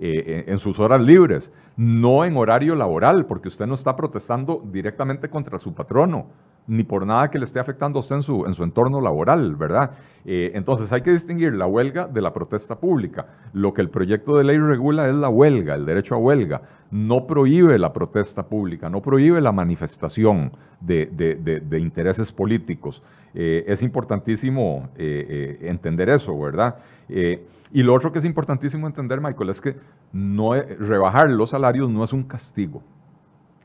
[0.00, 5.28] Eh, en sus horas libres, no en horario laboral, porque usted no está protestando directamente
[5.28, 6.26] contra su patrono,
[6.68, 9.56] ni por nada que le esté afectando a usted en su, en su entorno laboral,
[9.56, 9.92] ¿verdad?
[10.26, 13.26] Eh, entonces hay que distinguir la huelga de la protesta pública.
[13.54, 16.60] Lo que el proyecto de ley regula es la huelga, el derecho a huelga.
[16.90, 23.02] No prohíbe la protesta pública, no prohíbe la manifestación de, intereses políticos.
[23.34, 26.76] Eh, es importantísimo entender eso, ¿verdad?
[27.08, 29.76] Y lo otro que es importantísimo entender, Michael, es que
[30.12, 32.82] no, rebajar los salarios no es un castigo.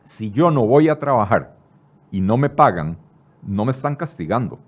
[0.05, 1.62] Si yo no voy a trabajar
[2.13, 2.97] y no me pagan,
[3.41, 4.59] no me están castigando.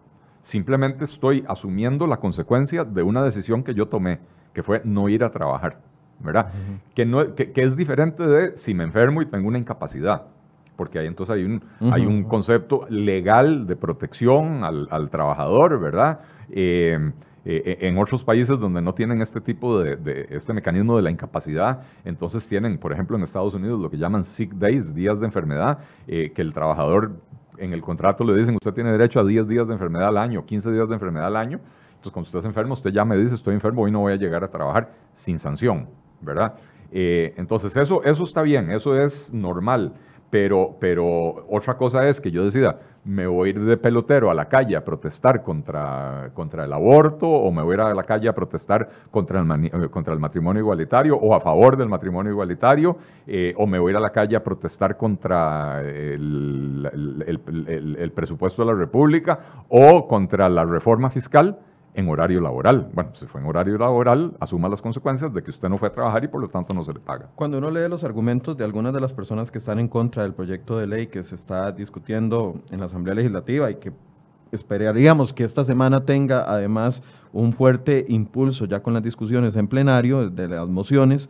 [0.42, 4.20] Simplemente estoy asumiendo la consecuencia de una decisión que yo tomé,
[4.52, 5.80] que fue no ir a trabajar.
[6.20, 6.48] ¿verdad?
[6.94, 10.24] que, no, que, es diferente de si me enfermo y tengo una incapacidad,
[10.76, 16.22] porque ahí entonces hay un, hay un concepto legal de protección al, al trabajador, ¿verdad?
[16.50, 17.12] Eh,
[17.48, 21.12] eh, eh, en otros países donde no tienen este tipo de, este mecanismo de la
[21.12, 25.28] incapacidad, entonces tienen, por ejemplo, en Estados Unidos lo que llaman sick days, días de
[25.28, 25.78] enfermedad,
[26.08, 27.12] eh, que el trabajador
[27.60, 30.44] en el contrato le dicen, usted tiene derecho a 10 días de enfermedad al año,
[30.44, 31.60] 15 días de enfermedad al año.
[31.90, 34.16] Entonces, cuando usted es enfermo, usted ya me dice, estoy enfermo, hoy no voy a
[34.16, 35.88] llegar a trabajar sin sanción,
[36.22, 36.56] ¿verdad?
[36.92, 39.94] entonces, eso, eso está bien, eso es normal.
[40.30, 44.34] Pero, pero otra cosa es que yo decida, me voy a ir de pelotero a
[44.34, 48.04] la calle a protestar contra, contra el aborto o me voy a ir a la
[48.04, 52.32] calle a protestar contra el, eh, contra el matrimonio igualitario o a favor del matrimonio
[52.32, 56.90] igualitario eh, o me voy a ir a la calle a protestar contra el,
[58.00, 59.40] el presupuesto de la República
[59.70, 61.60] o contra la reforma fiscal
[61.96, 62.90] en horario laboral.
[62.94, 65.92] Bueno, si fue en horario laboral, asuma las consecuencias de que usted no fue a
[65.92, 67.30] trabajar y por lo tanto no se le paga.
[67.36, 70.34] Cuando uno lee los argumentos de algunas de las personas que están en contra del
[70.34, 73.94] proyecto de ley que se está discutiendo en la Asamblea Legislativa y que
[74.52, 77.02] esperaríamos que esta semana tenga además
[77.34, 81.30] un fuerte impulso ya con las discusiones en plenario de las mociones,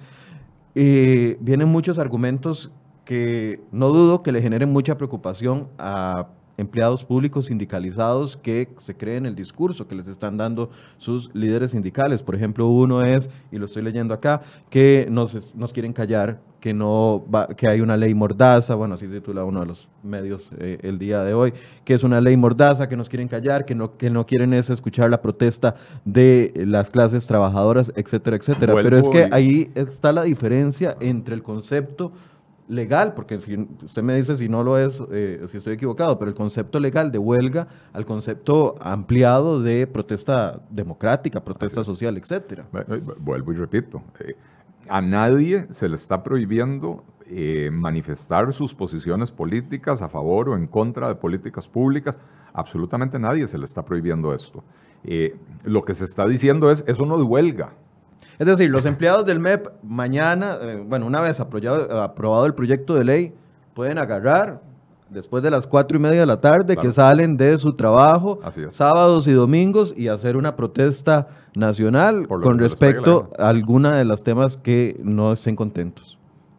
[0.74, 2.72] eh, vienen muchos argumentos
[3.06, 9.26] que no dudo que le generen mucha preocupación a empleados públicos sindicalizados que se creen
[9.26, 12.24] el discurso que les están dando sus líderes sindicales.
[12.24, 16.74] Por ejemplo, uno es, y lo estoy leyendo acá, que nos, nos quieren callar, que,
[16.74, 20.80] no va, que hay una ley mordaza, bueno, así titula uno de los medios eh,
[20.82, 23.98] el día de hoy, que es una ley mordaza, que nos quieren callar, que no,
[23.98, 28.74] que no quieren es escuchar la protesta de las clases trabajadoras, etcétera, etcétera.
[28.82, 32.12] Pero es que ahí está la diferencia entre el concepto
[32.68, 36.30] legal, porque si, usted me dice si no lo es, eh, si estoy equivocado, pero
[36.30, 42.66] el concepto legal de huelga al concepto ampliado de protesta democrática, protesta social, etcétera.
[43.20, 44.36] Vuelvo y repito, eh,
[44.90, 50.68] a nadie se le está prohibiendo eh, manifestar sus posiciones políticas a favor o en
[50.68, 52.18] contra de políticas públicas.
[52.54, 54.64] Absolutamente nadie se le está prohibiendo esto.
[55.64, 57.74] lo que se está diciendo es, eso no de huelga,
[58.38, 62.96] es decir, los empleados del MEP mañana, eh, bueno, una vez aprobado, aprobado el proyecto
[62.96, 63.34] de ley,
[63.74, 64.62] pueden agarrar
[65.10, 69.28] después de las cuatro y media de la tarde, que salen de su trabajo sábados
[69.28, 75.00] y domingos y hacer una protesta nacional con respecto a alguna de los temas que
[75.04, 76.18] no estén contentos.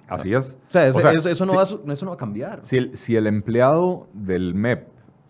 [0.09, 0.57] Así es.
[0.69, 2.63] O sea, eso, no va a, cambiar.
[2.63, 4.87] Si el, si el empleado del MEP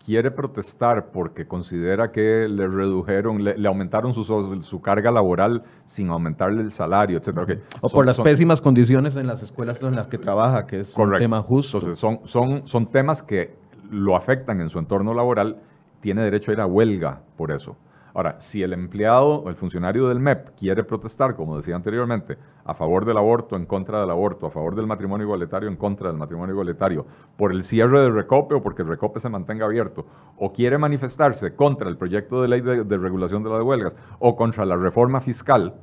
[0.07, 6.61] quiere protestar porque considera que le redujeron, le, aumentaron su, su, carga laboral sin aumentarle
[6.61, 7.59] el salario, etc.
[7.81, 11.17] O por las pésimas condiciones en las escuelas en las que trabaja, que es un
[11.17, 11.79] tema justo.
[11.79, 13.57] Entonces, son, son, son temas que
[13.91, 15.57] lo afectan en su entorno laboral,
[15.99, 17.75] tiene derecho a ir a huelga por eso.
[18.17, 22.73] Ahora, si el empleado o el funcionario del MEP quiere protestar, como decía anteriormente, a
[22.73, 26.17] favor del aborto, en contra del aborto, a favor del matrimonio igualitario, en contra del
[26.17, 27.05] matrimonio igualitario,
[27.37, 31.55] por el cierre del recope o porque el recope se mantenga abierto, o quiere manifestarse
[31.55, 35.75] contra el proyecto de ley de, regulación de las huelgas o contra la reforma fiscal,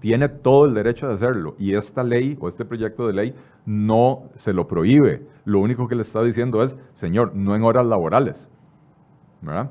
[0.00, 1.56] tiene todo el derecho de hacerlo.
[1.58, 3.34] Y esta ley o este proyecto de ley
[3.66, 5.26] no se lo prohíbe.
[5.44, 8.48] Lo único que le está diciendo es, señor, no en horas laborales.
[9.42, 9.70] ¿Verdad?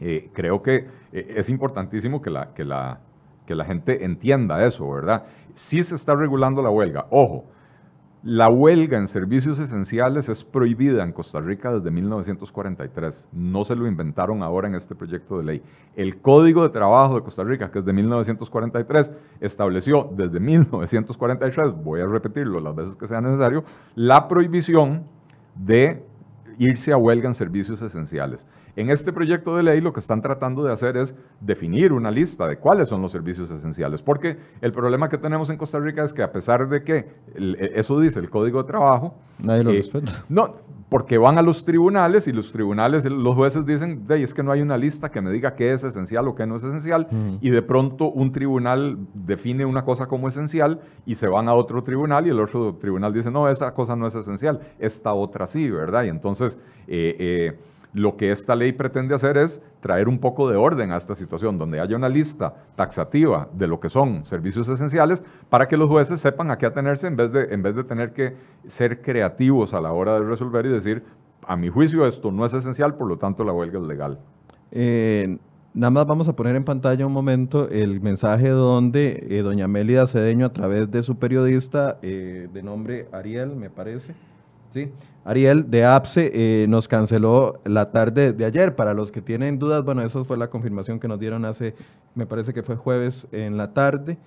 [0.00, 3.00] Eh, creo que eh, es importantísimo que la, que, la,
[3.46, 5.24] que la gente entienda eso, ¿verdad?
[5.54, 7.06] Sí se está regulando la huelga.
[7.10, 7.46] Ojo,
[8.22, 13.28] la huelga en servicios esenciales es prohibida en Costa Rica desde 1943.
[13.30, 15.62] No se lo inventaron ahora en este proyecto de ley.
[15.94, 22.00] El Código de Trabajo de Costa Rica, que es de 1943, estableció desde 1943, voy
[22.00, 23.62] a repetirlo las veces que sea necesario,
[23.94, 25.04] la prohibición
[25.54, 26.02] de
[26.58, 28.44] irse a huelga en servicios esenciales.
[28.76, 32.46] En este proyecto de ley lo que están tratando de hacer es definir una lista
[32.46, 36.12] de cuáles son los servicios esenciales, porque el problema que tenemos en Costa Rica es
[36.12, 39.76] que a pesar de que e, eso dice el Código de Trabajo, nadie lo eh,
[39.78, 40.12] respeta.
[40.28, 40.56] No,
[40.90, 44.60] porque van a los tribunales y los tribunales, los jueces dicen, es que no hay
[44.60, 47.08] una lista que me diga qué es esencial o qué no es esencial,
[47.40, 51.82] y de pronto un tribunal define una cosa como esencial y se van a otro
[51.82, 55.70] tribunal y el otro tribunal dice, no, esa cosa no es esencial, esta otra sí,
[55.70, 56.04] ¿verdad?
[56.04, 56.58] Y entonces...
[56.86, 57.58] Eh, eh,
[57.92, 61.58] lo que esta ley pretende hacer es traer un poco de orden a esta situación,
[61.58, 66.20] donde haya una lista taxativa de lo que son servicios esenciales para que los jueces
[66.20, 69.80] sepan a qué atenerse en vez de, en vez de tener que ser creativos a
[69.80, 71.04] la hora de resolver y decir,
[71.46, 74.18] a mi juicio esto no es esencial, por lo tanto la huelga es legal.
[74.72, 75.38] Eh,
[75.74, 80.06] nada más vamos a poner en pantalla un momento el mensaje donde eh, doña Mélida
[80.06, 84.14] Cedeño, a través de su periodista eh, de nombre Ariel, me parece,
[85.24, 88.76] Ariel de APSE eh, nos canceló la tarde de ayer.
[88.76, 91.74] Para los que tienen dudas, bueno, esa fue la confirmación que nos dieron hace,
[92.14, 94.18] me parece que fue jueves en la tarde.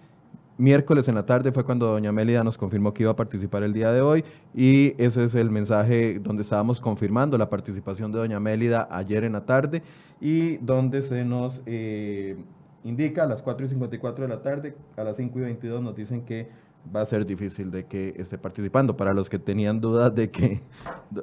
[0.59, 3.71] Miércoles en la tarde fue cuando doña Mélida nos confirmó que iba a participar el
[3.71, 8.41] día de hoy y ese es el mensaje donde estábamos confirmando la participación de doña
[8.41, 9.83] Mélida ayer en la tarde
[10.19, 12.35] y donde se nos eh,
[12.83, 15.95] indica a las 4 y 54 de la tarde, a las 5 y 22 nos
[15.95, 16.49] dicen que
[16.95, 18.95] va a ser difícil de que esté participando.
[18.95, 20.61] Para los que tenían dudas de que,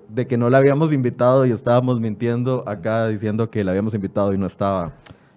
[0.08, 4.32] de que no la habíamos invitado y estábamos mintiendo acá diciendo que la habíamos invitado
[4.32, 4.92] y no estaba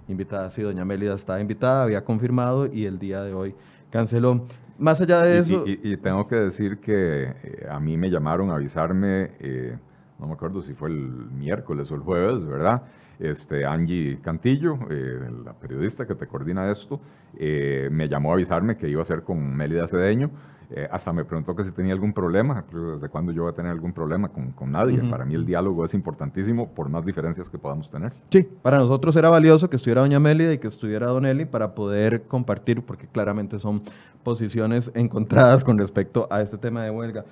[0.08, 0.50] invitada.
[0.52, 3.56] Sí, doña Mélida estaba invitada, había confirmado y el día de hoy
[3.90, 4.46] canceló.
[4.78, 5.64] Más allá de eso...
[5.66, 9.78] Y, tengo que decir que eh, a mí me llamaron a avisarme, eh,
[10.18, 12.84] no me acuerdo si fue el miércoles o el jueves, ¿verdad?
[13.20, 17.00] Este, Angie Cantillo, eh, la periodista que te coordina esto,
[17.38, 20.32] eh, me llamó a avisarme que iba a ser con Mélida Cedeño.
[20.72, 23.72] Eh, hasta me preguntó que si tenía algún problema, desde cuándo yo voy a tener
[23.72, 25.02] algún problema con, con nadie.
[25.10, 28.14] Para mí el diálogo es importantísimo por más diferencias que podamos tener.
[28.30, 31.74] Sí, para nosotros era valioso que estuviera doña Mélida y que estuviera don Eli para
[31.74, 33.82] poder compartir, porque claramente son
[34.24, 37.26] posiciones encontradas con respecto a este tema de huelga.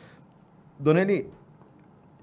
[0.79, 1.27] Don Eli,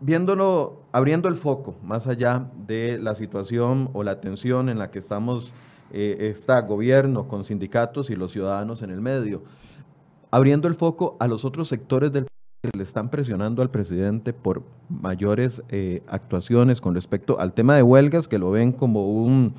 [0.01, 4.99] viéndolo, abriendo el foco más allá de la situación o la tensión en la que
[4.99, 5.55] estamos,
[5.93, 9.43] eh, está gobierno con sindicatos y los ciudadanos en el medio,
[10.31, 12.27] abriendo el foco a los otros sectores del
[12.63, 17.83] que le están presionando al presidente por mayores eh, actuaciones con respecto al tema de
[17.83, 19.55] huelgas, que lo ven como un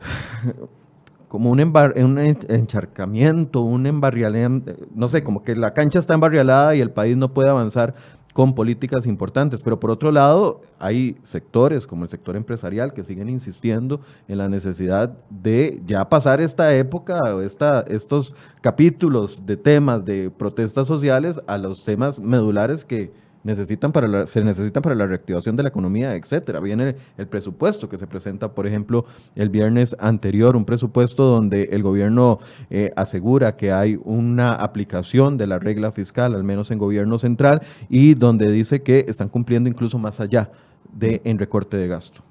[1.28, 6.80] como un, un encharcamiento, un embarrialamiento, no sé, como que la cancha está embarrialada y
[6.80, 7.94] el país no puede avanzar
[8.36, 9.62] con políticas importantes.
[9.62, 14.46] Pero por otro lado, hay sectores como el sector empresarial que siguen insistiendo en la
[14.46, 21.56] necesidad de ya pasar esta época, esta, estos capítulos de temas de protestas sociales a
[21.56, 23.10] los temas medulares que,
[23.46, 26.60] necesitan para se necesitan para la reactivación de la economía, etcétera.
[26.60, 31.82] Viene el, presupuesto que se presenta, por ejemplo, el viernes anterior, un presupuesto donde el
[31.82, 32.40] gobierno
[32.70, 37.62] eh, asegura que hay una aplicación de la regla fiscal, al menos en gobierno central,
[37.88, 40.50] y donde dice que están cumpliendo incluso más allá
[40.92, 42.22] de en recorte de gasto.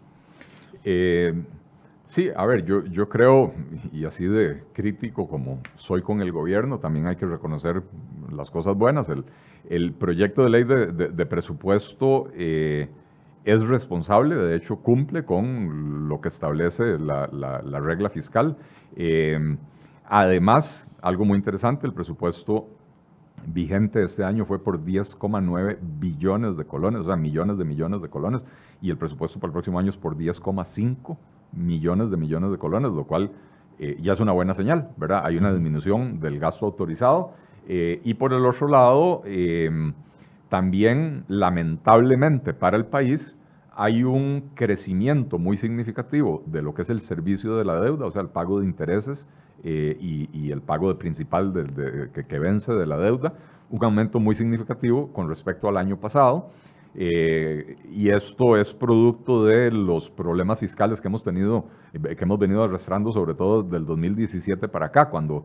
[0.84, 1.34] Eh,
[2.06, 3.54] sí, a ver, yo, yo creo,
[3.92, 7.84] y así de crítico como soy con el gobierno, también hay que reconocer
[8.32, 9.10] las cosas buenas.
[9.10, 9.26] El,
[9.70, 12.90] el proyecto de ley de, presupuesto eh,
[13.44, 17.28] es responsable, de hecho cumple con lo que establece la,
[17.80, 18.58] regla fiscal.
[18.96, 19.58] Eh,
[20.06, 22.68] además, algo muy interesante, el presupuesto
[23.48, 28.10] vigente este año fue por 10,9 billones de colones, o sea, millones de millones de
[28.10, 28.46] colones,
[28.82, 31.18] y el presupuesto para el próximo año es por 10,5
[31.54, 33.32] millones de millones de colones, lo cual
[33.78, 35.22] eh, ya es una buena señal, ¿verdad?
[35.26, 37.32] Hay una disminución del gasto autorizado
[37.68, 39.94] eh, y por el otro lado, em,
[40.50, 43.36] también lamentablemente para el país
[43.76, 48.12] hay un crecimiento muy significativo de lo que es el servicio de la deuda, o
[48.12, 49.28] sea, el pago de intereses
[49.64, 51.52] eh, y, el pago de principal
[52.14, 53.34] que, vence de la deuda,
[53.70, 56.52] un aumento muy significativo con respecto al año pasado.
[56.98, 62.64] Eh, y esto es producto de los problemas fiscales que hemos tenido, que hemos venido
[62.64, 65.44] arrastrando sobre todo del 2017 para acá, cuando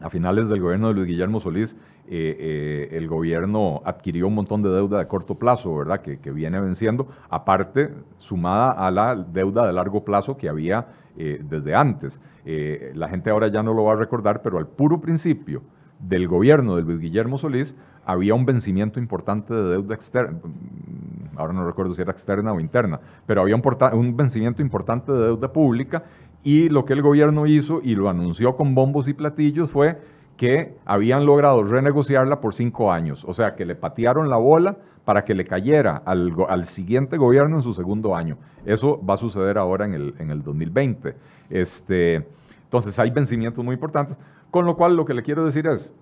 [0.00, 1.76] a finales del gobierno de Luis Guillermo Solís,
[2.08, 6.00] eh, eh, el gobierno adquirió un montón de deuda de corto plazo, ¿verdad?
[6.00, 10.86] Que, viene venciendo, aparte sumada a la deuda de largo plazo que había
[11.16, 12.20] desde antes.
[12.44, 15.62] la gente ahora ya no lo va a recordar, pero al puro principio
[16.08, 21.52] del gobierno de Luis Guillermo Solís había un vencimiento importante de deuda externa, mm, ahora
[21.52, 26.04] no recuerdo si era externa o interna, pero había un, vencimiento importante de deuda pública
[26.42, 29.98] y lo que el gobierno hizo y lo anunció con bombos y platillos fue
[30.36, 33.24] que habían logrado renegociarla por cinco años.
[33.24, 37.56] O sea, que le patearon la bola para que le cayera al, al siguiente gobierno
[37.56, 38.36] en su segundo año.
[38.66, 41.14] Eso va a suceder ahora en el, en el 2020.
[41.50, 42.26] Este,
[42.74, 44.18] entonces hay vencimientos muy importantes,
[44.54, 45.92] con lo cual lo que le quiero decir es,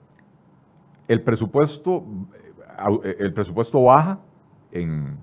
[1.08, 2.04] el presupuesto,
[3.02, 4.18] eh, el presupuesto baja
[4.72, 5.16] en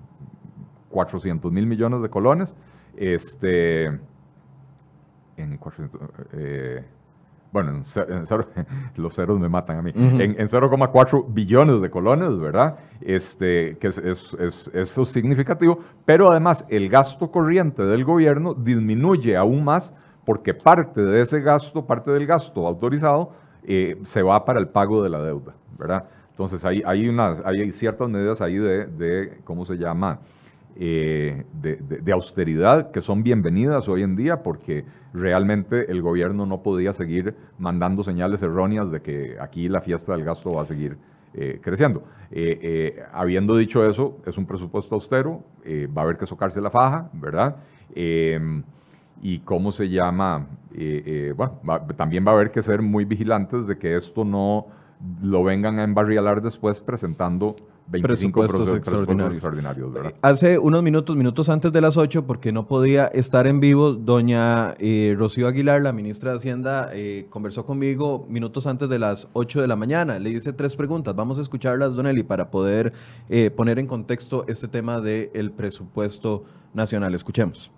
[0.88, 2.56] 400 mil millones de colones.
[2.96, 4.00] Este, en
[6.32, 6.84] eh,
[7.52, 7.84] bueno, en
[8.96, 12.80] los ceros me matan a mí, en, 0,4 billones de colones, ¿verdad?
[13.00, 19.36] Este, que es, es, eso es significativo, pero además el gasto corriente del gobierno disminuye
[19.36, 19.94] aún más
[20.24, 23.32] porque parte de ese gasto, parte del gasto autorizado,
[23.64, 26.04] eh, se va para el pago de la deuda, ¿verdad?
[26.30, 30.20] Entonces hay, hay, unas, hay ciertas medidas ahí de, de ¿cómo se llama?
[30.76, 36.92] Eh, de, austeridad que son bienvenidas hoy en día porque realmente el gobierno no podía
[36.92, 40.96] seguir mandando señales erróneas de que aquí la fiesta del gasto va a seguir
[41.34, 42.04] eh, creciendo.
[42.30, 47.10] Eh, habiendo dicho eso, es un presupuesto austero, va a haber que socarse la faja,
[47.12, 47.56] ¿verdad?
[49.22, 50.46] Y cómo se llama,
[51.36, 51.60] bueno,
[51.96, 54.66] también va a haber que ser muy vigilantes de que esto no
[55.22, 57.56] lo vengan a embarrialar después presentando
[57.88, 59.92] 25 presupuestos, extraordinarios.
[60.22, 64.74] Hace unos minutos, minutos antes de las 8, porque no podía estar en vivo, doña
[64.78, 69.60] eh, Rocío Aguilar, la ministra de Hacienda, eh, conversó conmigo minutos antes de las 8
[69.60, 70.18] de la mañana.
[70.18, 71.16] Le hice tres preguntas.
[71.16, 72.92] Vamos a escucharlas, don Eli, para poder
[73.28, 77.14] eh, poner en contexto este tema del presupuesto nacional.
[77.14, 77.72] Escuchemos.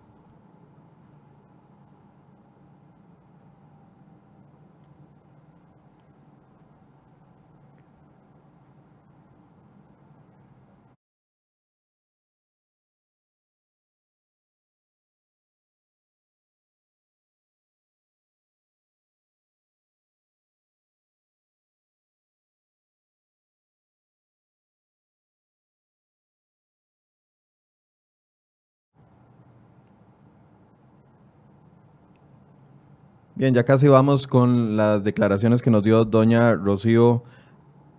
[33.43, 37.25] Bien, ya casi vamos con las declaraciones que nos dio doña Rocío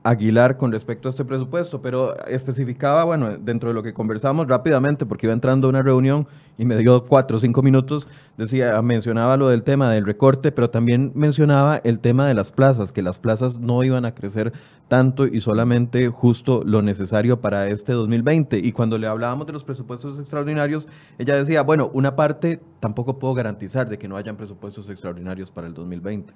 [0.03, 5.05] Aguilar con respecto a este presupuesto, pero especificaba, bueno, dentro de lo que conversamos rápidamente,
[5.05, 6.27] porque iba entrando a una reunión
[6.57, 10.69] y me dio cuatro o cinco minutos, decía, mencionaba lo del tema del recorte, pero
[10.69, 14.51] también mencionaba el tema de las plazas, que las plazas no iban a crecer
[14.89, 18.59] tanto y solamente justo lo necesario para este 2020.
[18.59, 20.87] Y cuando le hablábamos de los presupuestos extraordinarios,
[21.17, 25.67] ella decía, bueno, una parte tampoco puedo garantizar de que no hayan presupuestos extraordinarios para
[25.67, 26.33] el 2020.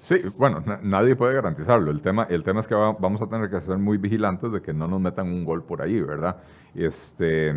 [0.00, 1.90] Sí, bueno, nadie puede garantizarlo.
[1.90, 4.72] El tema, el tema es que vamos a tener que ser muy vigilantes de que
[4.72, 6.36] no nos metan un gol por ahí, ¿verdad?
[6.74, 7.54] Este,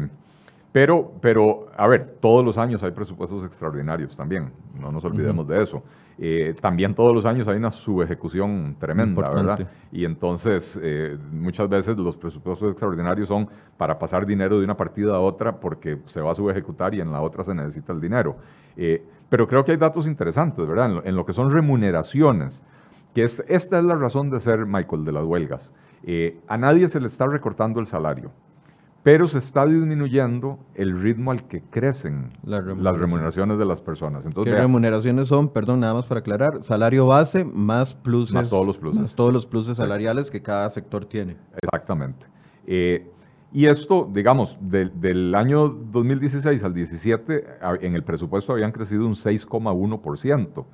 [0.73, 5.63] pero, pero, a ver, todos los años hay presupuestos extraordinarios también, no nos olvidemos de
[5.63, 5.83] eso.
[6.17, 9.67] Eh, también todos los años hay una subejecución tremenda, ¿verdad?
[9.91, 15.15] Y entonces eh, muchas veces los presupuestos extraordinarios son para pasar dinero de una partida
[15.15, 18.37] a otra porque se va a subejecutar y en la otra se necesita el dinero.
[18.75, 19.03] Eh,
[19.33, 21.01] pero creo que hay datos interesantes, ¿verdad?
[21.05, 22.61] En lo, que son remuneraciones,
[23.15, 25.73] que es, esta es la razón de ser, Michael, de las huelgas.
[26.47, 28.29] a nadie se le está recortando el salario
[29.01, 34.23] pero se está disminuyendo el ritmo al que crecen las remuneraciones, de las personas.
[34.25, 35.49] Entonces, ¿Qué remuneraciones son?
[35.49, 38.35] Perdón, nada más para aclarar, salario base más pluses.
[38.35, 39.01] Más todos los pluses.
[39.01, 41.35] Más todos los pluses salariales que cada sector tiene.
[41.61, 42.27] Exactamente.
[42.65, 43.11] Eh,
[43.53, 47.45] y esto, digamos, del año 2016 al 17,
[47.81, 50.65] en el presupuesto habían crecido un 6,1%.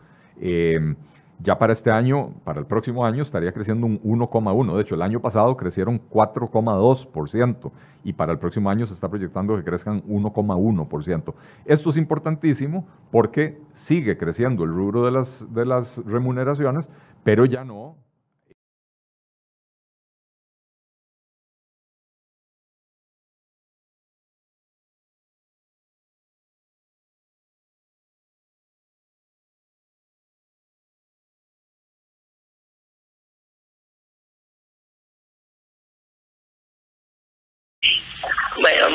[0.41, 0.95] Eh,
[1.41, 4.75] ya para este año, para el próximo año, estaría creciendo un 1,1.
[4.75, 7.71] De hecho, el año pasado crecieron 4,2%
[8.03, 11.33] y para el próximo año se está proyectando que crezcan 1,1%.
[11.65, 16.89] Esto es importantísimo porque sigue creciendo el rubro de las remuneraciones,
[17.23, 17.95] pero ya no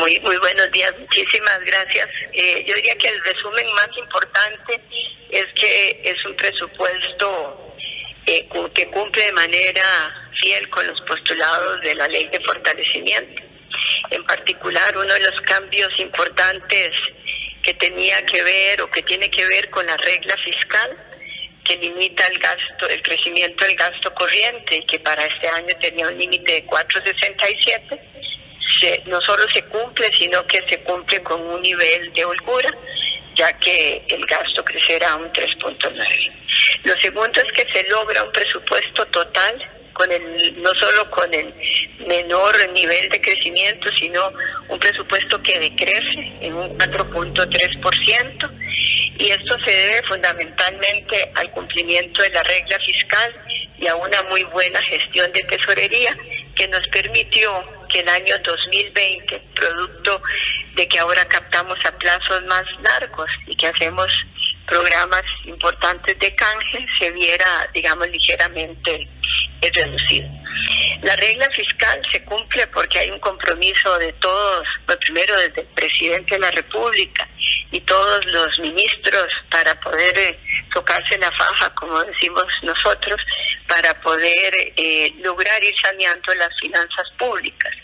[0.04, 2.08] muy, muy buenos días, muchísimas gracias.
[2.32, 4.80] Eh, yo diría que el resumen más importante
[5.30, 7.74] es que es un presupuesto
[8.26, 13.42] eh, que cumple de manera fiel con los postulados de la ley de fortalecimiento.
[14.10, 16.90] En particular, uno de los cambios importantes
[17.62, 20.98] que tenía que ver o que tiene que ver con la regla fiscal
[21.64, 26.08] que limita el gasto, el crecimiento del gasto corriente y que para este año tenía
[26.08, 28.13] un límite de 467
[29.06, 32.70] no solo se cumple, sino que se cumple con un nivel de holgura,
[33.34, 36.32] ya que el gasto crecerá un 3.9.
[36.84, 41.54] Lo segundo es que se logra un presupuesto total con el no solo con el
[42.06, 44.32] menor nivel de crecimiento, sino
[44.68, 48.50] un presupuesto que decrece en un 4.3%,
[49.18, 53.34] y esto se debe fundamentalmente al cumplimiento de la regla fiscal
[53.78, 56.16] y a una muy buena gestión de tesorería
[56.54, 57.64] que nos permitió
[57.94, 60.20] que el año 2020, producto
[60.74, 64.08] de que ahora captamos a plazos más largos y que hacemos
[64.66, 69.08] programas importantes de canje, se viera, digamos, ligeramente
[69.72, 70.28] reducido.
[71.02, 75.68] La regla fiscal se cumple porque hay un compromiso de todos, pues primero desde el
[75.68, 77.28] presidente de la República
[77.74, 80.38] y todos los ministros para poder eh,
[80.72, 83.20] tocarse la faja, como decimos nosotros,
[83.66, 87.74] para poder eh, lograr ir saneando las finanzas públicas.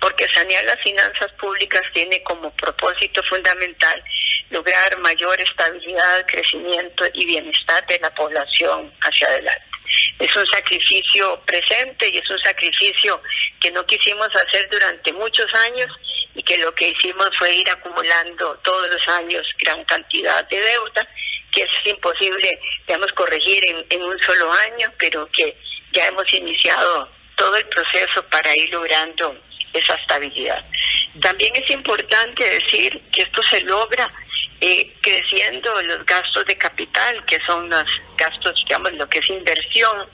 [0.00, 4.02] Porque sanear las finanzas públicas tiene como propósito fundamental
[4.50, 9.62] lograr mayor estabilidad, crecimiento y bienestar de la población hacia adelante.
[10.18, 13.22] Es un sacrificio presente y es un sacrificio
[13.60, 15.88] que no quisimos hacer durante muchos años
[16.36, 21.08] y que lo que hicimos fue ir acumulando todos los años gran cantidad de deuda
[21.52, 25.56] que es imposible, digamos, corregir en, en un solo año, pero que
[25.92, 29.34] ya hemos iniciado todo el proceso para ir logrando
[29.72, 30.62] esa estabilidad.
[31.20, 34.10] También es importante decir que esto se logra
[34.60, 37.84] eh, creciendo los gastos de capital, que son los
[38.16, 40.08] gastos, digamos, lo que es inversión,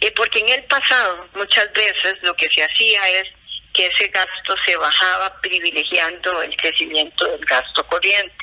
[0.00, 3.24] eh, porque en el pasado muchas veces lo que se hacía es
[3.72, 8.34] que ese gasto se bajaba privilegiando el crecimiento del gasto corriente.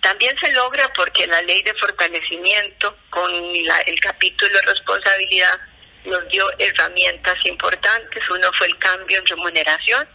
[0.00, 5.60] También se logra porque la ley de fortalecimiento con el capítulo de responsabilidad
[6.04, 8.30] nos dio herramientas importantes.
[8.30, 10.08] Uno fue el cambio en remuneración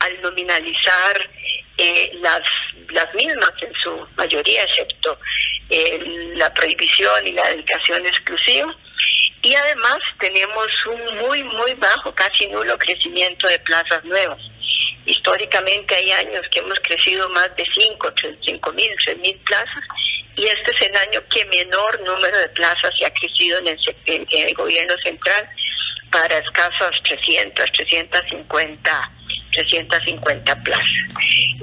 [0.00, 1.30] al nominalizar
[1.78, 2.42] eh, las,
[2.90, 5.18] las mismas en su mayoría, excepto
[5.70, 5.98] eh,
[6.36, 8.76] la prohibición y la dedicación exclusiva.
[9.44, 14.40] Y además tenemos un muy, muy bajo, casi nulo crecimiento de plazas nuevas.
[15.04, 19.84] Históricamente hay años que hemos crecido más de 5, 5 mil, 6 mil plazas
[20.36, 23.78] y este es el año que menor número de plazas se ha crecido en el,
[24.06, 25.46] en el gobierno central
[26.10, 29.12] para escasas 300, 350,
[29.52, 30.88] 350 plazas.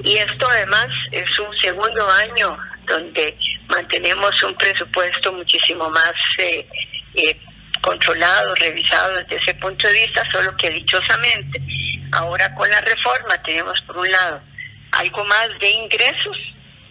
[0.04, 2.56] Y esto además es un segundo año
[2.86, 6.64] donde mantenemos un presupuesto muchísimo más eh,
[7.14, 7.36] eh,
[7.82, 11.60] controlado, revisado desde ese punto de vista, solo que dichosamente
[12.12, 14.42] Ahora con la reforma tenemos por un lado
[14.92, 16.36] algo más de ingresos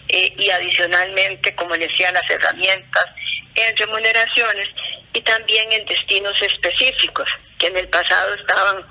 [0.10, 3.06] eh, y adicionalmente, como decía, las herramientas
[3.54, 4.68] en remuneraciones
[5.14, 7.30] y también en destinos específicos,
[7.60, 8.84] que en el pasado estaban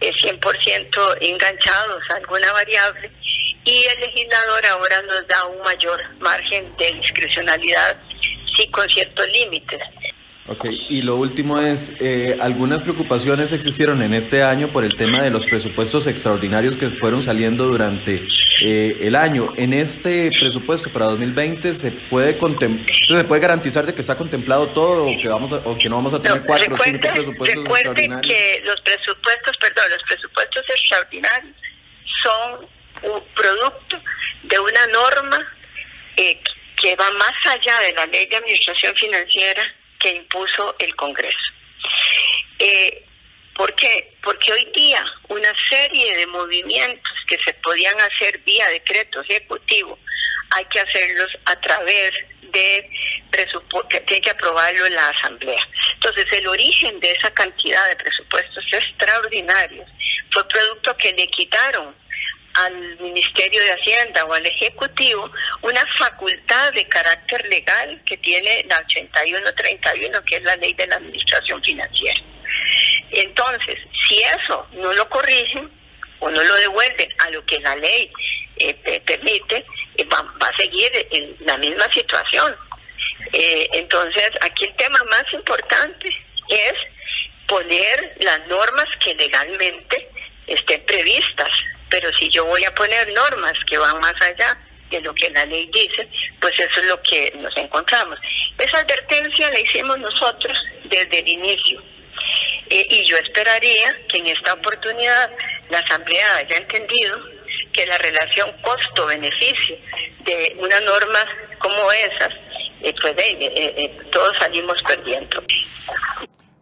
[0.00, 3.10] 100% eh, enganchados a alguna variable
[3.64, 7.96] y el legislador ahora nos da un mayor margen de discrecionalidad,
[8.56, 9.80] sí con ciertos límites.
[10.48, 15.20] Ok, y lo último es, eh, algunas preocupaciones existieron en este año por el tema
[15.20, 18.22] de los presupuestos extraordinarios que fueron saliendo durante
[18.62, 19.52] eh, el año.
[19.56, 22.38] En este presupuesto para 2020 se puede
[23.06, 26.14] se puede garantizar de que está contemplado todo o que vamos o que no vamos
[26.14, 28.32] a tener cuatro o cinco presupuestos extraordinarios.
[28.32, 31.56] que los presupuestos, perdón, los presupuestos extraordinarios
[32.22, 32.66] son
[33.02, 34.00] un producto
[34.44, 35.38] de una norma
[36.16, 36.38] eh,
[36.80, 41.52] que va más allá de la ley de administración financiera que impuso el Congreso.
[42.58, 43.04] Eh,
[43.54, 44.14] ¿Por qué?
[44.22, 49.98] Porque hoy día una serie de movimientos que se podían hacer vía decreto ejecutivo
[50.50, 52.90] hay que hacerlos a través de
[53.30, 55.68] presupuesto, que tiene que aprobarlo en la Asamblea.
[55.94, 59.88] Entonces, el origen de esa cantidad de presupuestos extraordinarios
[60.30, 61.94] fue producto que le quitaron
[62.56, 65.30] al Ministerio de Hacienda o al Ejecutivo
[65.62, 70.96] una facultad de carácter legal que tiene la 8131, que es la ley de la
[70.96, 72.20] Administración Financiera.
[73.10, 73.78] Entonces,
[74.08, 75.70] si eso no lo corrigen
[76.20, 78.10] o no lo devuelven a lo que la ley
[78.56, 79.64] eh, permite,
[79.96, 82.56] eh, va, a seguir en la misma situación.
[83.32, 86.08] Eh, entonces, aquí el tema más importante
[86.48, 86.72] es
[87.46, 90.08] poner las normas que legalmente
[90.46, 91.50] estén previstas
[91.88, 94.58] pero si yo voy a poner normas que van más allá
[94.90, 96.08] de lo que la ley dice,
[96.40, 98.18] pues eso es lo que nos encontramos.
[98.58, 101.82] Esa advertencia la hicimos nosotros desde el inicio.
[102.70, 105.30] Eh, y yo esperaría que en esta oportunidad
[105.70, 107.18] la Asamblea haya entendido
[107.72, 109.76] que la relación costo-beneficio
[110.24, 111.18] de una norma
[111.58, 112.30] como esas,
[112.82, 115.42] eh, pues eh, todos salimos perdiendo.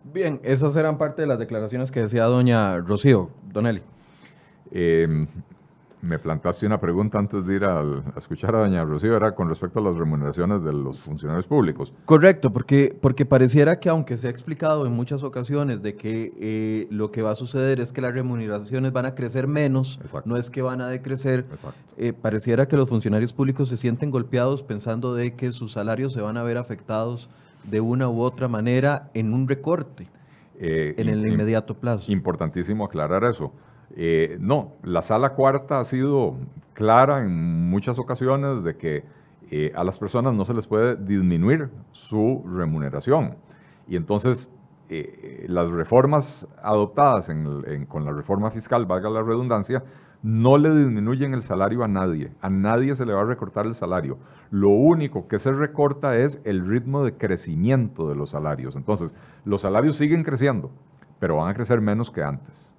[0.03, 3.31] Bien, esas eran parte de las declaraciones que decía doña Rocío.
[3.45, 3.83] Donelli.
[4.75, 5.27] Eh,
[6.05, 7.83] me planteaste una pregunta antes de ir a
[8.19, 11.93] escuchar a doña Rocío, era con respecto a las remuneraciones de los funcionarios públicos.
[12.05, 16.87] Correcto, porque, porque pareciera que aunque se ha explicado en muchas ocasiones de que eh,
[16.91, 20.51] lo que va a suceder es que las remuneraciones van a crecer menos, no es
[20.51, 21.47] que van a decrecer,
[21.97, 26.21] eh, pareciera que los funcionarios públicos se sienten golpeados pensando de que sus salarios se
[26.21, 27.31] van a ver afectados
[27.65, 30.07] de una u otra manera en un recorte
[30.59, 32.13] eh, en el inmediato plazo.
[32.13, 33.53] Importantísimo aclarar eso.
[33.97, 36.37] Eh, no, la sala cuarta ha sido
[36.73, 39.05] clara en muchas ocasiones de que
[39.51, 43.37] eh, a las personas no se les puede disminuir su remuneración.
[43.87, 44.51] Y entonces
[44.89, 47.31] eh, las reformas adoptadas
[47.89, 49.85] con la reforma fiscal, valga la redundancia,
[50.23, 52.33] no le disminuyen el salario a nadie.
[52.41, 54.19] A nadie se le va a recortar el salario.
[54.51, 58.75] Lo único que se recorta es el ritmo de crecimiento de los salarios.
[58.75, 59.15] Entonces,
[59.45, 60.71] los salarios siguen creciendo,
[61.19, 62.75] pero van a crecer menos que antes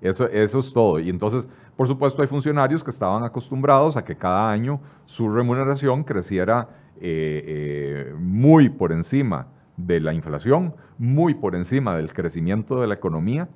[0.00, 0.98] eso, eso es todo.
[0.98, 6.04] Y entonces, por supuesto, hay funcionarios que estaban acostumbrados a que cada año su remuneración
[6.04, 6.68] creciera
[7.00, 12.94] eh, eh, muy por encima de la inflación, muy por encima del crecimiento de la
[12.94, 13.48] economía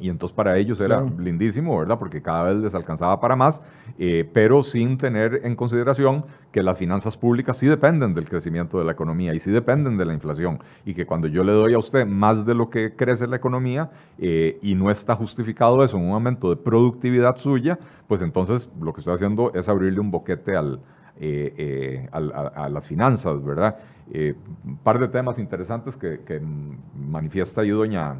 [0.00, 1.98] y entonces para ellos era lindísimo, ¿verdad?
[1.98, 3.62] Porque cada vez les alcanzaba para más,
[3.98, 8.84] eh, pero sin tener en consideración que las finanzas públicas sí dependen del crecimiento de
[8.84, 10.58] la economía y sí dependen de la inflación.
[10.84, 13.90] Y que cuando yo le doy a usted más de lo que crece la economía
[14.18, 17.78] eh, y no está justificado eso en un aumento de productividad suya,
[18.08, 20.80] pues entonces lo que estoy haciendo es abrirle un boquete al,
[21.20, 23.76] eh, a, las finanzas, ¿verdad?
[24.66, 26.38] un par de temas interesantes que, que
[26.94, 28.16] manifiesta ahí doña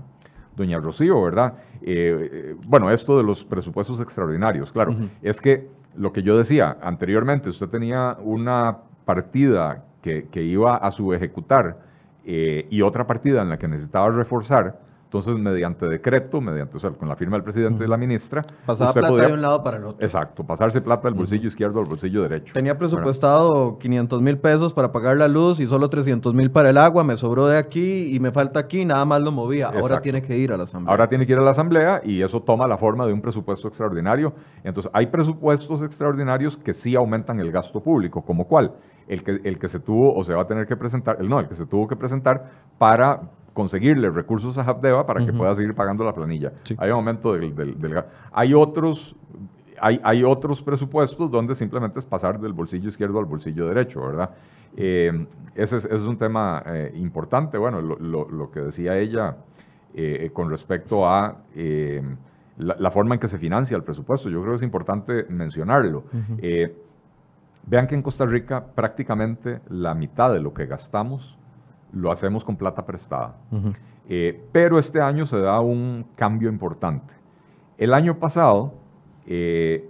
[0.57, 1.55] doña Rocío, ¿verdad?
[1.83, 6.77] Eh, eh, bueno, esto de los presupuestos extraordinarios, claro, es que lo que yo decía
[6.83, 11.79] anteriormente, usted tenía una partida que, iba a su ejecutar
[12.25, 14.81] eh, y otra partida en la que necesitaba reforzar,
[15.15, 18.43] entonces, mediante decreto, mediante, o sea, con la firma del presidente y la ministra.
[18.67, 20.05] Pasaba plata de un lado para el otro.
[20.05, 22.53] Exacto, pasarse plata del bolsillo izquierdo al bolsillo derecho.
[22.53, 26.79] Tenía presupuestado 500 mil pesos para pagar la luz y solo 300 mil para el
[26.79, 29.69] agua, me sobró de aquí y me falta aquí, nada más lo movía.
[29.69, 30.91] Ahora tiene que ir a la asamblea.
[30.91, 33.69] Ahora tiene que ir a la asamblea y eso toma la forma de un presupuesto
[33.69, 34.33] extraordinario.
[34.65, 38.73] Entonces, hay presupuestos extraordinarios que sí aumentan el gasto público, como cuál?
[39.07, 41.39] El que, el que se tuvo o se va a tener que presentar, el no,
[41.39, 43.21] el que se tuvo que presentar para
[43.55, 46.53] conseguirle recursos a Habdeba para que pueda seguir pagando la planilla.
[46.77, 49.17] Hay un aumento del, del, Hay otros
[49.81, 54.31] hay, hay, otros presupuestos donde simplemente es pasar del bolsillo izquierdo al bolsillo derecho, ¿verdad?
[54.77, 57.59] Eh, ese, es, un tema eh, importante.
[57.59, 59.37] Bueno, lo, que decía ella
[59.95, 61.37] eh, con respecto a
[62.57, 66.05] la, forma en que se financia el presupuesto, yo creo que es importante mencionarlo.
[67.67, 71.39] vean que en Costa Rica prácticamente la mitad de lo que gastamos
[71.95, 73.37] lo hacemos con plata prestada.
[74.09, 77.15] Eh, pero este año se da un cambio importante.
[77.79, 78.75] El año pasado,
[79.27, 79.89] eh,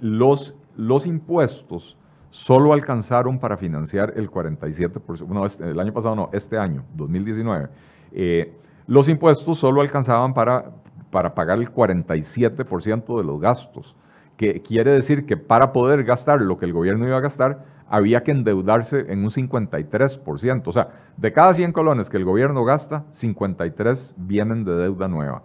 [0.00, 1.96] los, los impuestos
[2.30, 7.68] solo alcanzaron para financiar el 47%, no, este, el año pasado no, este año, 2019,
[8.12, 8.54] eh,
[8.86, 10.72] los impuestos solo alcanzaban para,
[11.10, 13.96] para pagar el 47% de los gastos,
[14.36, 18.22] que quiere decir que para poder gastar lo que el gobierno iba a gastar, había
[18.22, 20.62] que endeudarse en un 53%.
[20.66, 25.42] O sea, de cada 100 colones que el gobierno gasta, 53 vienen de deuda nueva.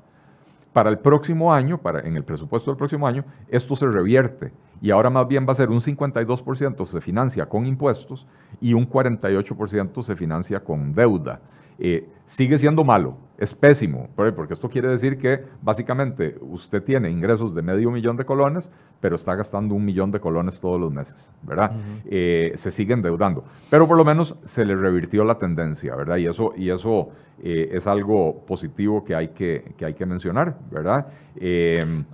[0.74, 4.92] Para el próximo año, para, en el presupuesto del próximo año, esto se revierte y
[4.92, 8.28] ahora más bien va a ser un 52% se financia con impuestos
[8.60, 11.40] y un 48% se financia con deuda.
[11.80, 17.54] Eh, sigue siendo malo, es pésimo, porque esto quiere decir que básicamente usted tiene ingresos
[17.54, 18.72] de medio millón de colones,
[19.02, 21.72] pero está gastando un millón de colones todos los meses, ¿verdad?
[22.06, 26.18] Eh, se sigue endeudando, pero por lo menos se le revirtió la tendencia, ¿verdad?
[26.18, 27.10] Y eso, y eso
[27.42, 31.08] eh, es algo positivo que hay que, que hay que mencionar, ¿verdad?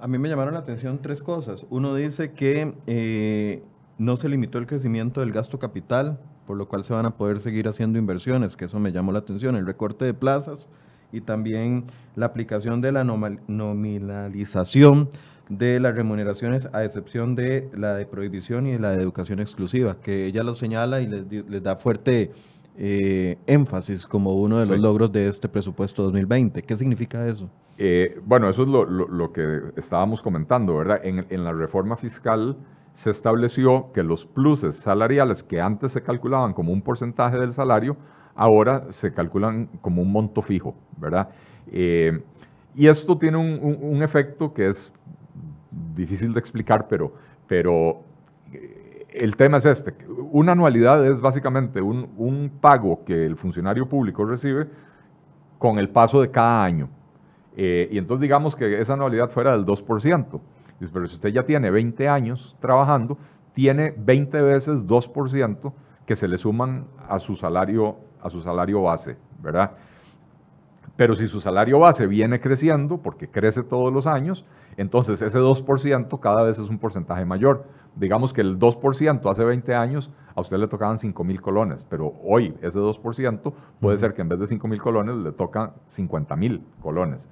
[0.01, 1.65] A mí me llamaron la atención tres cosas.
[1.69, 3.61] Uno dice que
[3.99, 6.17] no se limitó el crecimiento del gasto capital,
[6.49, 9.19] por lo cual se van a poder seguir haciendo inversiones, que eso me llamó la
[9.19, 10.67] atención, el recorte de plazas
[11.11, 11.83] y también
[12.15, 15.09] la aplicación de la nominalización
[15.47, 19.97] de las remuneraciones a excepción de la de prohibición y de la de educación exclusiva,
[20.01, 22.31] que ella lo señala y les, da fuerte
[22.79, 26.63] eh, énfasis como uno de los logros de este presupuesto 2020.
[26.63, 27.47] ¿Qué significa eso?
[27.77, 30.99] Eh, bueno, eso es lo, que estábamos comentando, ¿verdad?
[31.03, 32.57] En, en la reforma fiscal
[32.93, 37.97] se estableció que los pluses salariales que antes se calculaban como un porcentaje del salario,
[38.35, 41.29] ahora se calculan como un monto fijo, ¿verdad?
[41.71, 42.21] Eh,
[42.75, 44.91] y esto tiene un, efecto que es
[45.95, 47.13] difícil de explicar, pero,
[47.47, 48.01] pero
[48.53, 49.93] eh, el tema es este.
[50.31, 54.67] Una anualidad es básicamente un, pago que el funcionario público recibe
[55.57, 56.89] con el paso de cada año.
[57.57, 60.39] Eh, y entonces digamos que esa anualidad fuera del 2%
[60.87, 63.17] pero si usted ya tiene 20 años trabajando,
[63.53, 65.73] tiene 20 veces 2%
[66.05, 69.71] que se le suman a su salario, a su salario base, ¿verdad?
[70.95, 76.19] Pero si su salario base viene creciendo, porque crece todos los años, entonces ese 2%
[76.19, 77.65] cada vez es un porcentaje mayor.
[77.95, 82.15] Digamos que el 2% hace 20 años a usted le tocaban 5 mil colones, pero
[82.23, 86.35] hoy ese 2% puede ser que en vez de 5 mil colones le tocan 50
[86.35, 87.29] mil colones.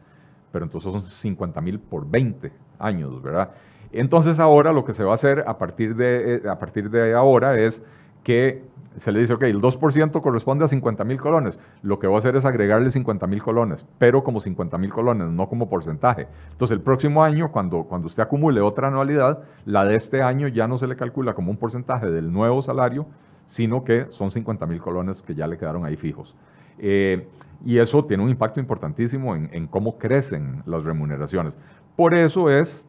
[0.57, 3.51] Pero entonces son 50 mil por 20 años, ¿verdad?
[3.91, 7.13] Entonces ahora lo que se va a hacer a partir de, eh, a partir de
[7.13, 7.83] ahora es
[8.23, 8.63] que
[8.95, 11.59] se le dice, ok, el 2% corresponde a 50 mil colones.
[11.83, 15.27] Lo que va a hacer es agregarle 50 mil colones, pero como 50 mil colones,
[15.27, 16.25] no como porcentaje.
[16.53, 20.67] Entonces el próximo año, cuando, cuando usted acumule otra anualidad, la de este año ya
[20.67, 23.05] no se le calcula como un porcentaje del nuevo salario,
[23.45, 26.35] sino que son 50 mil colones que ya le quedaron ahí fijos.
[26.79, 27.27] Eh,
[27.65, 31.57] y eso tiene un impacto importantísimo en, cómo crecen las remuneraciones.
[31.95, 32.85] Por eso es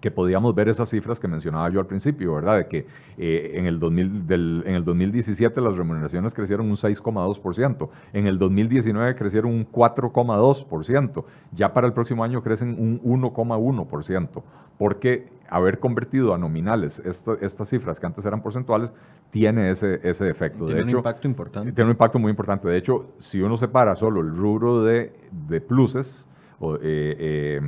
[0.00, 2.56] que podíamos ver esas cifras que mencionaba yo al principio, ¿verdad?
[2.56, 2.86] De que
[3.18, 4.24] eh, en, el 2000,
[4.66, 11.72] en el 2017 las remuneraciones crecieron un 6,2%, en el 2019 crecieron un 4,2%, ya
[11.72, 14.42] para el próximo año crecen un 1,1%,
[14.78, 18.94] porque haber convertido a nominales estas cifras que antes eran porcentuales
[19.30, 20.66] tiene ese, ese efecto.
[20.66, 21.72] Tiene un impacto importante.
[21.72, 22.68] Tiene un impacto muy importante.
[22.68, 25.12] De hecho, si uno separa solo el rubro de,
[25.48, 26.26] de pluses,
[26.60, 27.60] o, eh, eh,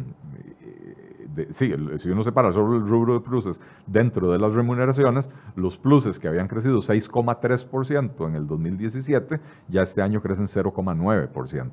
[1.51, 6.18] sí, si uno separa solo el rubro de pluses dentro de las remuneraciones, los pluses
[6.18, 11.70] que habían crecido 6,3% en el 2017, ya este año crecen 0,9%.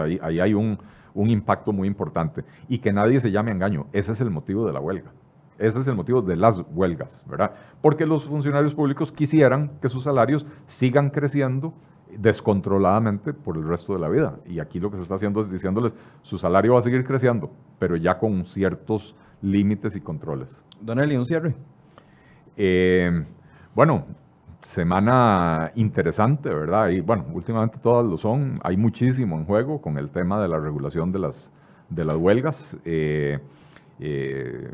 [0.00, 0.78] Ahí, ahí hay un,
[1.14, 2.44] un impacto muy importante.
[2.68, 5.12] Y que nadie se llame engaño, ese es el motivo de la huelga.
[5.58, 7.52] Ese es el motivo de las huelgas, ¿verdad?
[7.80, 11.74] Porque los funcionarios públicos quisieran que sus salarios sigan creciendo
[12.18, 14.38] descontroladamente por el resto de la vida.
[14.46, 17.50] Y aquí lo que se está haciendo es diciéndoles, su salario va a seguir creciendo,
[17.78, 20.62] pero ya con ciertos límites y controles.
[20.80, 21.54] Don Eli, un cierre.
[22.56, 23.24] Eh,
[23.74, 24.04] bueno,
[24.62, 26.88] semana interesante, ¿verdad?
[26.88, 28.60] Y bueno, últimamente todas lo son.
[28.62, 31.52] Hay muchísimo en juego con el tema de la regulación de las,
[31.88, 32.76] de las huelgas.
[32.84, 33.38] Eh,
[34.00, 34.70] eh,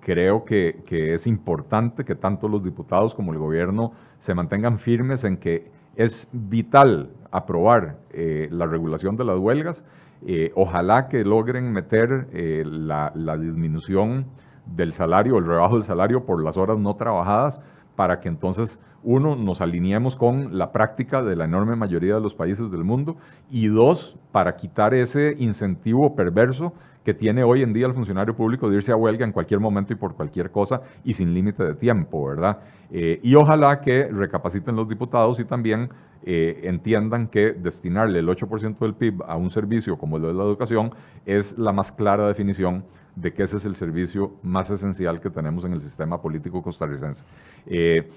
[0.00, 5.24] creo que, que, es importante que tanto los diputados como el gobierno se mantengan firmes
[5.24, 9.84] en que es vital aprobar eh, la regulación de las huelgas.
[10.26, 14.26] Eh, ojalá que logren meter eh, la, disminución
[14.66, 17.60] del salario, el rebajo del salario por las horas no trabajadas,
[17.94, 22.34] para que entonces, uno, nos alineemos con la práctica de la enorme mayoría de los
[22.34, 23.16] países del mundo,
[23.50, 26.72] y dos, para quitar ese incentivo perverso
[27.06, 29.92] que tiene hoy en día el funcionario público de irse a huelga en cualquier momento
[29.92, 32.58] y por cualquier cosa y sin límite de tiempo, ¿verdad?
[32.90, 35.88] Eh, y ojalá que recapaciten los diputados y también
[36.24, 40.42] eh, entiendan que destinarle el 8% del PIB a un servicio como el de la
[40.42, 40.90] educación
[41.24, 42.82] es la más clara definición
[43.14, 47.24] de que ese es el servicio más esencial que tenemos en el sistema político costarricense.
[47.66, 48.10] Eh,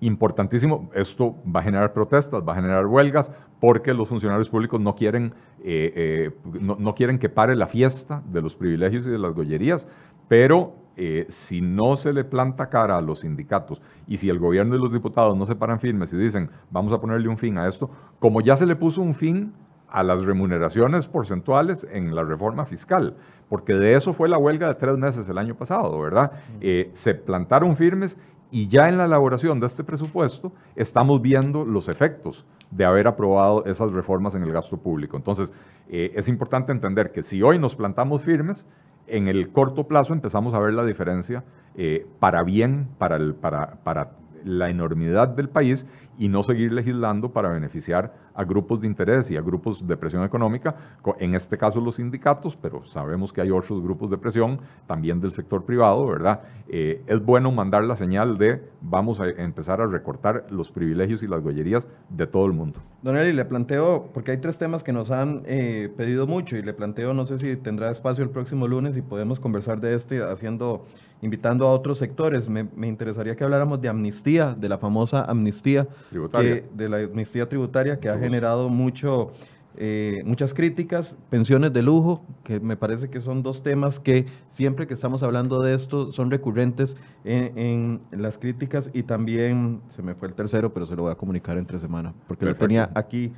[0.00, 4.94] importantísimo, esto va a generar protestas, va a generar huelgas, porque los funcionarios públicos no
[4.94, 5.34] quieren,
[5.64, 9.88] eh, eh, no, quieren que pare la fiesta de los privilegios y de las gollerías,
[10.28, 14.76] pero eh, si no se le planta cara a los sindicatos y si el gobierno
[14.76, 17.68] y los diputados no se paran firmes y dicen vamos a ponerle un fin a
[17.68, 19.52] esto, como ya se le puso un fin
[19.88, 23.14] a las remuneraciones porcentuales en la reforma fiscal,
[23.48, 26.32] porque de eso fue la huelga de tres meses el año pasado, ¿verdad?
[26.60, 28.18] Eh, se plantaron firmes
[28.50, 33.64] y ya en la elaboración de este presupuesto estamos viendo los efectos de haber aprobado
[33.66, 35.16] esas reformas en el gasto público.
[35.16, 35.52] Entonces,
[35.88, 38.66] eh, es importante entender que si hoy nos plantamos firmes,
[39.06, 41.44] en el corto plazo empezamos a ver la diferencia
[41.76, 44.12] eh, para bien, para, el, para, para
[44.44, 45.86] la enormidad del país
[46.18, 50.22] y no seguir legislando para beneficiar a grupos de interés y a grupos de presión
[50.22, 50.76] económica,
[51.18, 55.32] en este caso los sindicatos, pero sabemos que hay otros grupos de presión también del
[55.32, 56.42] sector privado, ¿verdad?
[56.68, 61.26] Eh, es bueno mandar la señal de vamos a empezar a recortar los privilegios y
[61.26, 62.78] las gollerías de todo el mundo.
[63.02, 66.62] Don Eli, le planteo, porque hay tres temas que nos han eh, pedido mucho y
[66.62, 70.14] le planteo, no sé si tendrá espacio el próximo lunes y podemos conversar de esto
[70.28, 70.84] haciendo,
[71.22, 72.48] invitando a otros sectores.
[72.48, 78.08] Me, interesaría que habláramos de amnistía, de la famosa amnistía, de la amnistía tributaria que
[78.08, 79.32] ha generado mucho,
[79.76, 84.86] eh, muchas críticas, pensiones de lujo, que me parece que son dos temas que siempre
[84.86, 90.28] que estamos hablando de esto son recurrentes en, las críticas y también, se me fue
[90.28, 93.32] el tercero, pero se lo voy a comunicar entre semana, porque lo tenía aquí,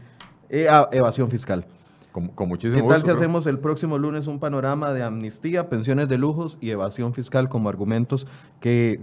[0.49, 1.66] eh, evasión fiscal.
[2.11, 6.09] Con, con, muchísimo ¿Qué tal si hacemos el próximo lunes un panorama de amnistía, pensiones
[6.09, 8.26] de lujos y evasión fiscal como argumentos
[8.59, 9.01] que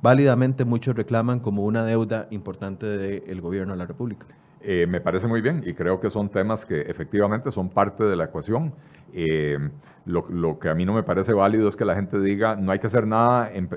[0.00, 4.26] válidamente muchos reclaman como una deuda importante del gobierno de la República?
[4.62, 8.16] Eh, me parece muy bien y creo que son temas que efectivamente son parte de
[8.16, 8.74] la ecuación.
[9.12, 9.58] Eh,
[10.06, 12.78] lo, que a mí no me parece válido es que la gente diga no hay
[12.78, 13.68] que hacer nada en,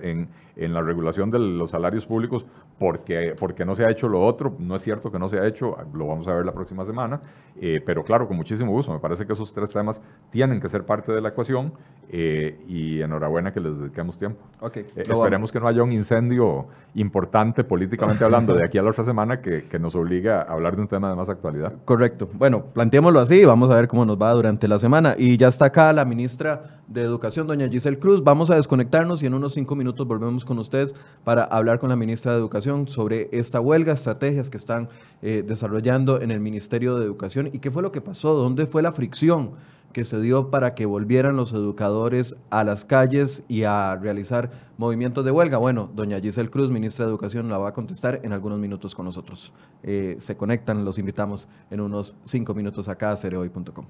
[0.55, 2.45] en, la regulación de los salarios públicos
[2.79, 4.55] porque, porque no se ha hecho lo otro.
[4.59, 7.21] No es cierto que no se ha hecho, lo vamos a ver la próxima semana.
[7.59, 8.91] Eh, pero claro, con muchísimo gusto.
[8.91, 11.73] Me parece que esos tres temas tienen que ser parte de la ecuación
[12.11, 14.43] y enhorabuena que les dediquemos tiempo.
[14.59, 19.03] Okay, esperemos que no haya un incendio importante políticamente hablando de aquí a la otra
[19.03, 21.73] semana que, que nos obligue a hablar de un tema de más actualidad.
[21.86, 22.29] Correcto.
[22.34, 25.15] Bueno, planteémoslo así, vamos a ver cómo nos va durante la semana.
[25.26, 28.21] Y ya está acá la ministra de Educación, doña Giselle Cruz.
[28.26, 30.93] Vamos a desconectarnos y en unos cinco minutos volvemos con ustedes
[31.24, 34.89] para hablar con la ministra de Educación sobre esta huelga, estrategias que están
[35.21, 38.82] eh, desarrollando en el Ministerio de Educación y qué fue lo que pasó, dónde fue
[38.82, 39.51] la fricción
[39.93, 45.24] que se dio para que volvieran los educadores a las calles y a realizar movimientos
[45.24, 45.57] de huelga?
[45.57, 49.05] Bueno, doña Giselle Cruz, ministra de Educación, la va a contestar en algunos minutos con
[49.05, 49.53] nosotros.
[49.84, 53.86] Eh, se conectan, los invitamos en unos cinco minutos acá a cereoy.com.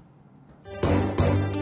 [0.66, 1.53] Música